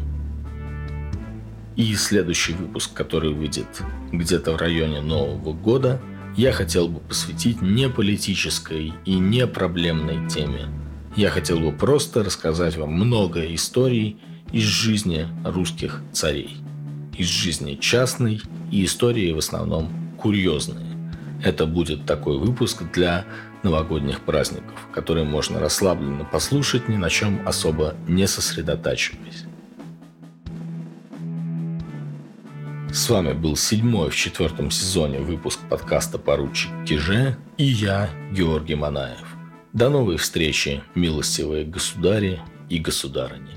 И 1.78 1.94
следующий 1.94 2.54
выпуск, 2.54 2.92
который 2.94 3.32
выйдет 3.32 3.84
где-то 4.12 4.54
в 4.54 4.58
районе 4.58 5.00
Нового 5.00 5.54
года, 5.54 6.02
я 6.36 6.52
хотел 6.52 6.88
бы 6.88 7.00
посвятить 7.00 7.62
не 7.62 7.88
политической 7.88 8.94
и 9.06 9.14
не 9.14 9.46
проблемной 9.46 10.28
теме. 10.28 10.70
Я 11.16 11.30
хотел 11.30 11.60
бы 11.60 11.72
просто 11.72 12.24
рассказать 12.24 12.78
вам 12.78 12.94
много 12.94 13.42
историй 13.54 14.18
из 14.52 14.64
жизни 14.64 15.28
русских 15.46 16.02
царей. 16.12 16.58
Из 17.16 17.28
жизни 17.28 17.76
частной 17.76 18.42
и 18.72 18.84
истории 18.84 19.32
в 19.32 19.38
основном 19.38 19.92
курьезные. 20.20 20.98
Это 21.44 21.68
будет 21.68 22.08
такой 22.08 22.40
выпуск 22.40 22.84
для 22.92 23.24
новогодних 23.62 24.22
праздников, 24.22 24.88
который 24.92 25.26
можно 25.26 25.60
расслабленно 25.60 26.26
послушать, 26.26 26.90
ни 26.90 26.98
на 26.98 27.12
чем 27.12 27.48
особо 27.48 27.94
не 28.08 28.28
сосредотачиваясь. 28.28 29.47
С 32.98 33.10
вами 33.12 33.34
был 33.34 33.56
седьмой 33.56 34.10
в 34.10 34.16
четвертом 34.16 34.72
сезоне 34.72 35.20
выпуск 35.20 35.60
подкаста 35.70 36.18
«Поручик 36.18 36.72
Киже» 36.84 37.38
и 37.56 37.64
я, 37.64 38.10
Георгий 38.32 38.74
Манаев. 38.74 39.36
До 39.72 39.91
новой 39.91 40.18
встречи, 40.18 40.82
милостивые 40.95 41.64
государи 41.64 42.39
и 42.70 42.80
государыни. 42.80 43.57